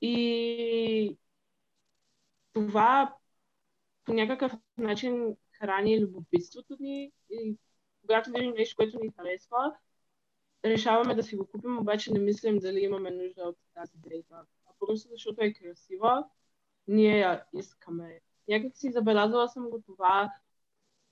и 0.00 1.18
това 2.52 3.14
по 4.04 4.12
някакъв 4.12 4.52
начин 4.76 5.36
храни 5.52 6.00
любопитството 6.00 6.76
ни 6.80 7.12
и 7.30 7.56
когато 8.00 8.30
видим 8.30 8.50
нещо, 8.50 8.76
което 8.76 8.98
ни 8.98 9.12
харесва, 9.16 9.74
решаваме 10.64 11.14
да 11.14 11.22
си 11.22 11.36
го 11.36 11.46
купим, 11.46 11.78
обаче 11.78 12.12
не 12.12 12.18
мислим 12.18 12.58
дали 12.58 12.80
имаме 12.80 13.10
нужда 13.10 13.42
от 13.42 13.56
тази 13.74 13.98
дреха. 13.98 14.46
А 14.66 14.70
просто 14.78 15.08
защото 15.08 15.44
е 15.44 15.52
красива, 15.52 16.24
ние 16.86 17.18
я 17.18 17.44
искаме. 17.54 18.20
Някак 18.48 18.76
си 18.76 18.92
забелязала 18.92 19.48
съм 19.48 19.70
го 19.70 19.82
това 19.86 20.32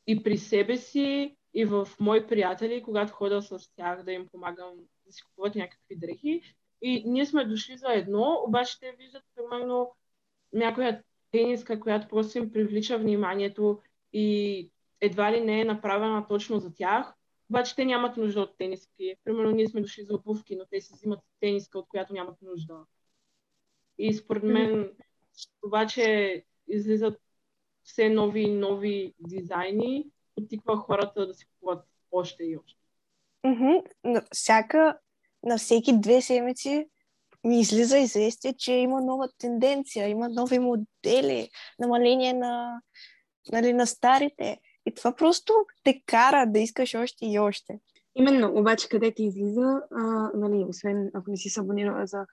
и 0.06 0.22
при 0.22 0.38
себе 0.38 0.76
си, 0.76 1.36
и 1.54 1.64
в 1.64 1.88
мои 2.00 2.26
приятели, 2.26 2.82
когато 2.82 3.12
ходя 3.12 3.42
с 3.42 3.70
тях 3.76 4.02
да 4.02 4.12
им 4.12 4.28
помагам 4.28 4.74
да 5.06 5.12
си 5.12 5.22
купуват 5.22 5.54
някакви 5.54 5.96
дрехи. 5.96 6.56
И 6.82 7.02
ние 7.06 7.26
сме 7.26 7.44
дошли 7.44 7.76
за 7.76 7.92
едно, 7.92 8.42
обаче 8.46 8.80
те 8.80 8.94
виждат, 8.98 9.22
примерно, 9.34 9.92
някоя 10.52 11.02
тениска, 11.30 11.80
която 11.80 12.08
просто 12.08 12.38
им 12.38 12.52
привлича 12.52 12.98
вниманието 12.98 13.80
и 14.12 14.70
едва 15.00 15.32
ли 15.32 15.40
не 15.40 15.60
е 15.60 15.64
направена 15.64 16.26
точно 16.26 16.58
за 16.60 16.74
тях. 16.74 17.14
Обаче 17.50 17.76
те 17.76 17.84
нямат 17.84 18.16
нужда 18.16 18.40
от 18.40 18.56
тениски. 18.58 19.14
Примерно 19.24 19.50
ние 19.50 19.68
сме 19.68 19.80
дошли 19.80 20.04
за 20.04 20.14
обувки, 20.14 20.56
но 20.56 20.64
те 20.70 20.80
си 20.80 20.92
взимат 20.94 21.20
тениска, 21.40 21.78
от 21.78 21.88
която 21.88 22.12
нямат 22.12 22.42
нужда. 22.42 22.84
И 23.98 24.14
според 24.14 24.42
мен 24.42 24.92
обаче 25.62 26.44
излизат 26.68 27.20
все 27.84 28.08
нови 28.08 28.40
и 28.40 28.54
нови 28.54 29.14
дизайни, 29.20 30.10
потиква 30.34 30.76
хората 30.76 31.26
да 31.26 31.34
си 31.34 31.46
купуват 31.46 31.84
още 32.12 32.44
и 32.44 32.56
още. 32.56 32.80
Mm-hmm. 33.44 34.24
Всяка, 34.32 34.98
на 35.46 35.58
всеки 35.58 36.00
две 36.00 36.22
седмици 36.22 36.86
ми 37.44 37.60
излиза 37.60 37.98
известие, 37.98 38.52
че 38.58 38.72
има 38.72 39.00
нова 39.00 39.28
тенденция, 39.38 40.08
има 40.08 40.28
нови 40.28 40.58
модели, 40.58 41.48
намаление 41.78 42.32
на, 42.32 42.80
нали, 43.52 43.72
на 43.72 43.86
старите. 43.86 44.58
И 44.86 44.94
това 44.94 45.14
просто 45.16 45.52
те 45.84 46.02
кара 46.06 46.46
да 46.46 46.58
искаш 46.58 46.94
още 46.94 47.26
и 47.26 47.38
още. 47.38 47.78
Именно, 48.14 48.58
обаче 48.58 48.88
къде 48.88 49.14
ти 49.14 49.24
излиза, 49.24 49.80
а, 49.96 50.30
нали, 50.34 50.64
освен 50.68 51.10
ако 51.14 51.30
не 51.30 51.36
си 51.36 51.48
се 51.48 51.60
абонирала 51.60 52.06
за 52.06 52.26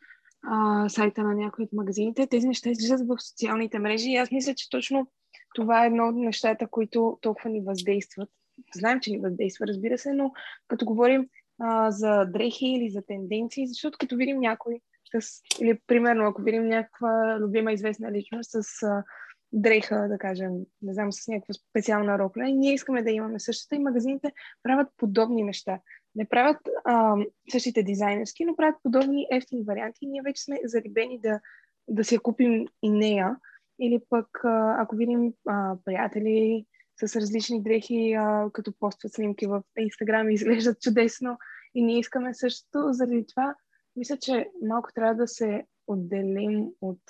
а, 0.47 0.89
сайта 0.89 1.23
на 1.23 1.35
някои 1.35 1.65
от 1.65 1.73
магазините, 1.73 2.27
тези 2.27 2.47
неща 2.47 2.69
излизат 2.69 3.07
в 3.07 3.17
социалните 3.19 3.79
мрежи 3.79 4.09
и 4.09 4.17
аз 4.17 4.31
мисля, 4.31 4.53
че 4.55 4.69
точно 4.69 5.07
това 5.55 5.83
е 5.83 5.87
едно 5.87 6.07
от 6.07 6.15
нещата, 6.15 6.67
които 6.67 7.17
толкова 7.21 7.49
ни 7.49 7.61
въздействат. 7.61 8.29
Знаем, 8.75 8.99
че 8.99 9.11
ни 9.11 9.19
въздейства, 9.19 9.67
разбира 9.67 9.97
се, 9.97 10.13
но 10.13 10.31
като 10.67 10.85
говорим 10.85 11.27
а, 11.59 11.91
за 11.91 12.25
дрехи 12.25 12.65
или 12.65 12.89
за 12.89 13.01
тенденции, 13.01 13.67
защото 13.67 13.97
като 13.97 14.15
видим 14.15 14.39
някой 14.39 14.79
с, 15.21 15.41
или 15.61 15.79
примерно 15.87 16.27
ако 16.27 16.41
видим 16.41 16.67
някаква 16.67 17.37
любима 17.39 17.71
известна 17.71 18.11
личност 18.11 18.51
с 18.51 18.83
а, 18.83 19.03
дреха, 19.53 20.07
да 20.09 20.17
кажем, 20.17 20.51
не 20.81 20.93
знам, 20.93 21.11
с 21.11 21.27
някаква 21.27 21.53
специална 21.53 22.19
рокля, 22.19 22.43
ние 22.43 22.73
искаме 22.73 23.03
да 23.03 23.11
имаме 23.11 23.39
същата 23.39 23.75
и 23.75 23.79
магазините 23.79 24.31
правят 24.63 24.87
подобни 24.97 25.43
неща. 25.43 25.79
Не 26.15 26.25
правят 26.25 26.57
а, 26.85 27.15
същите 27.51 27.83
дизайнерски, 27.83 28.45
но 28.45 28.55
правят 28.55 28.75
подобни 28.83 29.27
ефтини 29.31 29.63
варианти 29.63 29.99
и 30.01 30.07
ние 30.07 30.21
вече 30.21 30.43
сме 30.43 30.59
зарибени 30.63 31.19
да, 31.19 31.39
да 31.87 32.03
си 32.03 32.15
я 32.15 32.21
купим 32.21 32.65
и 32.83 32.89
нея. 32.89 33.35
Или 33.79 34.01
пък, 34.09 34.27
ако 34.77 34.95
видим 34.95 35.33
а, 35.47 35.75
приятели 35.85 36.65
с 37.07 37.15
различни 37.15 37.63
дрехи, 37.63 38.13
а, 38.13 38.49
като 38.53 38.73
постват 38.79 39.13
снимки 39.13 39.45
в 39.45 39.63
Инстаграм 39.77 40.29
и 40.29 40.33
изглеждат 40.33 40.81
чудесно 40.81 41.37
и 41.75 41.83
ние 41.83 41.99
искаме 41.99 42.33
също, 42.33 42.87
заради 42.91 43.25
това 43.27 43.55
мисля, 43.95 44.17
че 44.17 44.49
малко 44.67 44.89
трябва 44.95 45.15
да 45.15 45.27
се 45.27 45.65
отделим 45.87 46.67
от 46.81 47.01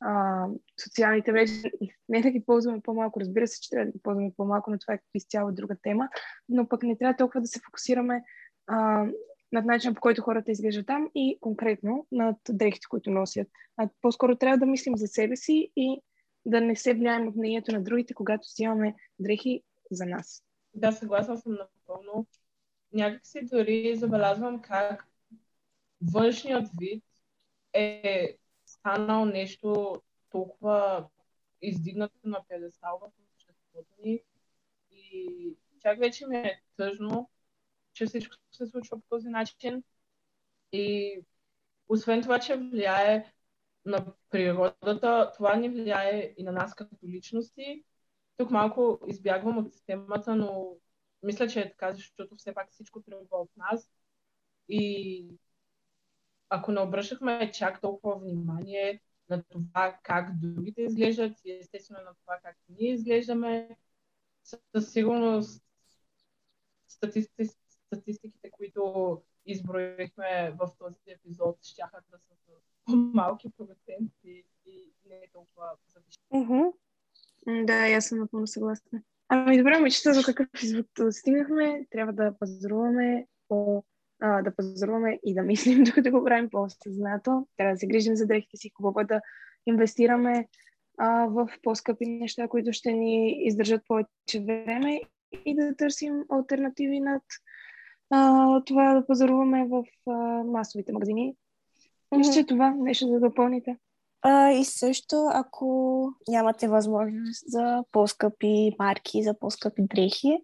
а, 0.00 0.46
социалните 0.84 1.32
мрежи. 1.32 1.62
Не 2.08 2.22
да 2.22 2.30
ги 2.30 2.44
ползваме 2.46 2.80
по-малко, 2.80 3.20
разбира 3.20 3.46
се, 3.46 3.60
че 3.60 3.70
трябва 3.70 3.86
да 3.86 3.92
ги 3.92 4.02
ползваме 4.02 4.32
по-малко, 4.36 4.70
но 4.70 4.78
това 4.78 4.94
е 4.94 4.98
изцяло 5.14 5.52
друга 5.52 5.76
тема, 5.82 6.08
но 6.48 6.68
пък 6.68 6.82
не 6.82 6.98
трябва 6.98 7.16
толкова 7.16 7.40
да 7.40 7.46
се 7.46 7.60
фокусираме 7.66 8.22
а, 8.66 9.06
над 9.52 9.64
начина 9.64 9.94
по 9.94 10.00
който 10.00 10.22
хората 10.22 10.50
изглеждат 10.50 10.86
там 10.86 11.10
и 11.14 11.38
конкретно 11.40 12.06
над 12.12 12.36
дрехите, 12.50 12.86
които 12.88 13.10
носят. 13.10 13.48
А 13.76 13.88
по-скоро 14.02 14.36
трябва 14.36 14.58
да 14.58 14.66
мислим 14.66 14.96
за 14.96 15.06
себе 15.06 15.36
си 15.36 15.72
и 15.76 16.00
да 16.46 16.60
не 16.60 16.76
се 16.76 16.94
влияем 16.94 17.28
от 17.28 17.36
мнението 17.36 17.72
на 17.72 17.82
другите, 17.82 18.14
когато 18.14 18.48
взимаме 18.48 18.94
дрехи 19.18 19.62
за 19.90 20.06
нас. 20.06 20.42
Да, 20.74 20.92
съгласна 20.92 21.38
съм 21.38 21.52
напълно. 21.52 22.26
Някак 22.92 23.26
си 23.26 23.40
дори 23.42 23.96
забелязвам 23.96 24.62
как 24.62 25.06
външният 26.12 26.68
вид 26.78 27.04
е 27.72 28.36
станал 28.66 29.24
нещо 29.24 30.02
толкова 30.30 31.08
издигнато 31.62 32.14
на 32.24 32.40
педестал 32.48 32.98
в 33.02 33.10
обществото 33.34 33.94
ни 34.04 34.20
и 34.90 35.56
чак 35.82 35.98
вече 35.98 36.26
ми 36.26 36.36
е 36.36 36.62
тъжно, 36.76 37.30
че 37.92 38.06
всичко 38.06 38.36
се 38.52 38.66
случва 38.66 39.00
по 39.00 39.06
този 39.08 39.28
начин. 39.28 39.82
И 40.72 41.20
освен 41.88 42.22
това, 42.22 42.38
че 42.38 42.56
влияе 42.56 43.32
на 43.84 44.14
природата, 44.30 45.32
това 45.34 45.56
ни 45.56 45.68
влияе 45.68 46.34
и 46.38 46.42
на 46.42 46.52
нас 46.52 46.74
като 46.74 46.96
личности. 47.06 47.84
Тук 48.36 48.50
малко 48.50 49.00
избягвам 49.06 49.58
от 49.58 49.72
системата, 49.72 50.36
но 50.36 50.76
мисля, 51.22 51.48
че 51.48 51.60
е 51.60 51.70
така, 51.70 51.92
защото 51.92 52.36
все 52.36 52.54
пак 52.54 52.70
всичко 52.70 53.02
тръгва 53.02 53.36
от 53.38 53.50
нас. 53.56 53.90
И 54.68 55.28
ако 56.48 56.72
не 56.72 56.80
обръщахме 56.80 57.52
чак 57.52 57.80
толкова 57.80 58.18
внимание 58.18 59.02
на 59.30 59.42
това 59.42 59.98
как 60.02 60.38
другите 60.40 60.82
изглеждат 60.82 61.32
и 61.44 61.52
естествено 61.52 62.00
на 62.04 62.14
това 62.14 62.38
как 62.42 62.56
ние 62.68 62.92
изглеждаме, 62.92 63.76
със 64.72 64.92
сигурност 64.92 65.64
статистици, 66.88 67.56
статистиките, 67.86 68.50
които 68.50 69.22
изброихме 69.46 70.56
в 70.58 70.70
този 70.78 71.00
епизод, 71.06 71.58
ще 71.64 71.82
да 72.10 72.18
са 72.18 72.34
по-малки 72.86 73.48
проценти 73.56 74.44
и 74.66 74.92
не 75.08 75.14
е 75.14 75.28
толкова 75.32 75.66
завишени. 75.94 76.46
Mm-hmm. 76.46 77.66
Да, 77.66 77.96
аз 77.96 78.06
съм 78.06 78.18
напълно 78.18 78.46
съгласна. 78.46 79.02
Ами 79.28 79.58
добре, 79.58 79.76
момичета, 79.76 80.14
за 80.14 80.24
какъв 80.24 80.62
извод 80.62 80.86
стигнахме? 81.10 81.86
Трябва 81.90 82.12
да 82.12 82.34
пазаруваме 82.38 83.26
по 83.48 83.84
а, 84.20 84.42
да 84.42 84.56
пазаруваме 84.56 85.20
и 85.24 85.34
да 85.34 85.42
мислим, 85.42 85.84
докато 85.84 86.10
го 86.10 86.24
правим 86.24 86.50
по-съзнато. 86.50 87.46
Трябва 87.56 87.74
да 87.74 87.78
се 87.78 87.86
грижим 87.86 88.16
за 88.16 88.26
дрехите 88.26 88.56
си, 88.56 88.70
хубаво 88.76 89.00
е 89.00 89.04
да 89.04 89.20
инвестираме 89.66 90.48
а, 90.98 91.26
в 91.26 91.48
по-скъпи 91.62 92.06
неща, 92.06 92.48
които 92.48 92.72
ще 92.72 92.92
ни 92.92 93.46
издържат 93.46 93.82
повече 93.88 94.40
време 94.46 95.00
и 95.44 95.54
да 95.54 95.76
търсим 95.76 96.24
альтернативи 96.28 97.00
над 97.00 97.22
а, 98.10 98.64
това 98.64 98.94
да 98.94 99.06
пазаруваме 99.06 99.68
в 99.68 99.84
а, 100.06 100.12
масовите 100.44 100.92
магазини. 100.92 101.36
Мисля, 102.16 102.32
че 102.32 102.46
това 102.46 102.70
нещо 102.70 103.06
да 103.06 103.20
допълните. 103.20 103.76
А, 104.22 104.50
и 104.50 104.64
също, 104.64 105.16
ако 105.32 106.08
нямате 106.28 106.68
възможност 106.68 107.44
за 107.46 107.84
по-скъпи 107.92 108.72
марки, 108.78 109.22
за 109.22 109.38
по-скъпи 109.38 109.82
дрехи, 109.82 110.38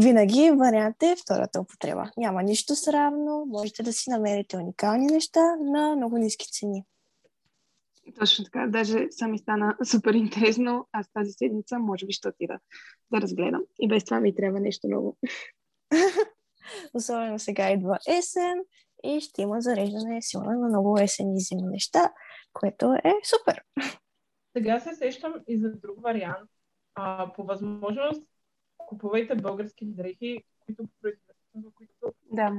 винаги 0.00 0.50
вариант 0.50 1.02
е 1.02 1.16
втората 1.22 1.60
употреба. 1.60 2.10
Няма 2.16 2.42
нищо 2.42 2.76
сравно, 2.76 3.44
можете 3.48 3.82
да 3.82 3.92
си 3.92 4.10
намерите 4.10 4.56
уникални 4.56 5.06
неща 5.06 5.56
на 5.60 5.96
много 5.96 6.18
ниски 6.18 6.46
цени. 6.52 6.84
Точно 8.18 8.44
така. 8.44 8.66
Даже 8.66 9.06
сами 9.10 9.38
стана 9.38 9.76
супер 9.84 10.14
интересно. 10.14 10.88
Аз 10.92 11.12
тази 11.12 11.32
седмица 11.32 11.78
може 11.78 12.06
би 12.06 12.12
ще 12.12 12.28
отида 12.28 12.58
да 13.12 13.20
разгледам. 13.20 13.62
И 13.80 13.88
без 13.88 14.04
това 14.04 14.20
ми 14.20 14.34
трябва 14.34 14.60
нещо 14.60 14.88
ново. 14.88 15.16
Особено 16.94 17.38
сега 17.38 17.70
идва 17.70 17.98
есен 18.08 18.62
и 19.02 19.20
ще 19.20 19.42
има 19.42 19.60
зареждане 19.60 20.22
силно 20.22 20.50
на 20.50 20.68
много 20.68 20.98
есен 20.98 21.36
и 21.36 21.40
зимни 21.40 21.68
неща, 21.68 22.12
което 22.52 22.92
е 22.92 23.12
супер. 23.24 23.64
Сега 24.56 24.80
се 24.80 24.94
сещам 24.94 25.34
и 25.48 25.58
за 25.58 25.72
друг 25.72 26.02
вариант. 26.02 26.50
А, 26.94 27.32
по 27.32 27.44
възможност 27.44 28.22
купувайте 28.76 29.34
български 29.34 29.86
дрехи, 29.86 30.44
които 30.60 30.88
произвеждат, 31.00 31.36
които 31.74 32.14
Да. 32.32 32.52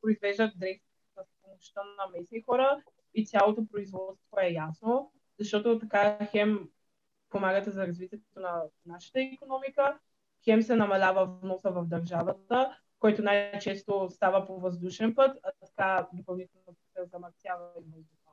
произвеждат 0.00 0.58
дрехи 0.58 0.82
с 1.14 1.42
помощта 1.42 1.80
на 1.98 2.18
местни 2.18 2.42
хора 2.42 2.82
и 3.14 3.26
цялото 3.26 3.66
производство 3.66 4.40
е 4.40 4.52
ясно, 4.52 5.12
защото 5.38 5.78
така 5.78 6.18
хем 6.30 6.68
помагате 7.30 7.70
за 7.70 7.86
развитието 7.86 8.40
на 8.40 8.62
нашата 8.86 9.20
економика, 9.20 9.98
хем 10.44 10.62
се 10.62 10.76
намалява 10.76 11.26
вноса 11.26 11.70
в 11.70 11.84
държавата, 11.86 12.78
който 13.04 13.22
най-често 13.22 14.08
става 14.10 14.46
по 14.46 14.60
въздушен 14.60 15.14
път, 15.14 15.38
а 15.42 15.50
така 15.60 16.08
допълнително 16.12 16.64
се 16.66 17.04
замърсява 17.12 17.68
и 17.78 17.80
въздуха. 17.80 18.30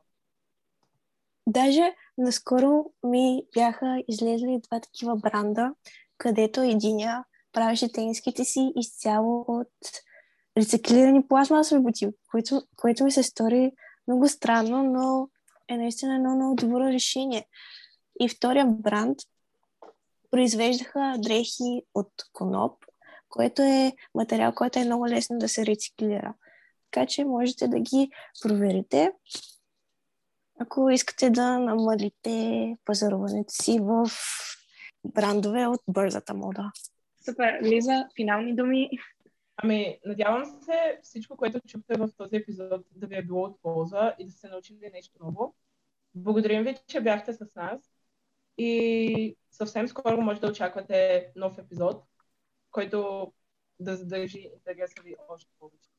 Даже 1.48 1.96
наскоро 2.18 2.86
ми 3.04 3.44
бяха 3.54 4.04
излезли 4.08 4.62
два 4.64 4.80
такива 4.80 5.16
бранда, 5.16 5.74
където 6.18 6.62
единия 6.62 7.24
правеше 7.54 7.92
тениските 7.92 8.44
си 8.44 8.74
изцяло 8.76 9.46
от 9.48 9.74
рециклирани 10.58 11.28
пластмасови 11.28 11.82
бутилки, 11.82 12.18
което, 12.32 12.62
което 12.76 13.04
ми 13.04 13.12
се 13.12 13.24
стори 13.24 13.72
много 14.08 14.28
странно, 14.28 14.84
но 14.84 15.30
е 15.68 15.78
наистина 15.78 16.16
едно 16.16 16.36
много 16.36 16.56
добро 16.56 16.80
решение. 16.80 17.48
И 18.20 18.30
втория 18.30 18.66
бранд 18.66 19.18
произвеждаха 20.30 21.16
дрехи 21.18 21.84
от 21.94 22.12
коноп, 22.34 22.86
което 23.32 23.62
е 23.62 23.94
материал, 24.16 24.54
който 24.56 24.80
е 24.80 24.86
много 24.86 25.08
лесно 25.08 25.38
да 25.38 25.50
се 25.50 25.66
рециклира. 25.66 26.34
Така 26.92 27.06
че 27.06 27.26
можете 27.26 27.68
да 27.68 27.80
ги 27.80 28.10
проверите, 28.42 29.12
ако 30.60 30.90
искате 30.90 31.30
да 31.30 31.60
намалите 31.60 32.78
пазаруването 32.86 33.54
си 33.54 33.80
в 33.82 34.10
брандове 35.06 35.66
от 35.66 35.82
бързата 35.88 36.34
мода. 36.34 36.72
Супер. 37.26 37.60
Лиза, 37.64 38.08
финални 38.16 38.56
думи. 38.56 38.90
Ами, 39.58 40.00
надявам 40.06 40.46
се 40.46 41.00
всичко, 41.04 41.38
което 41.38 41.60
чухте 41.68 41.98
в 41.98 42.10
този 42.18 42.36
епизод 42.36 42.82
да 42.92 43.08
ви 43.08 43.16
е 43.16 43.24
било 43.24 43.44
от 43.44 43.62
полза 43.62 44.16
и 44.20 44.26
да 44.26 44.32
се 44.32 44.50
научили 44.50 44.92
нещо 44.94 45.20
ново. 45.24 45.56
Благодарим 46.16 46.64
ви, 46.64 46.78
че 46.88 47.02
бяхте 47.02 47.34
с 47.34 47.56
нас 47.56 47.82
и 48.58 49.38
съвсем 49.52 49.88
скоро 49.88 50.22
може 50.22 50.42
да 50.42 50.48
очаквате 50.48 51.28
нов 51.36 51.58
епизод, 51.58 52.04
който 52.72 53.34
да 53.80 53.96
задържи 53.98 54.40
интереса 54.40 55.02
ви 55.04 55.16
още 55.30 55.52
повече. 55.60 55.91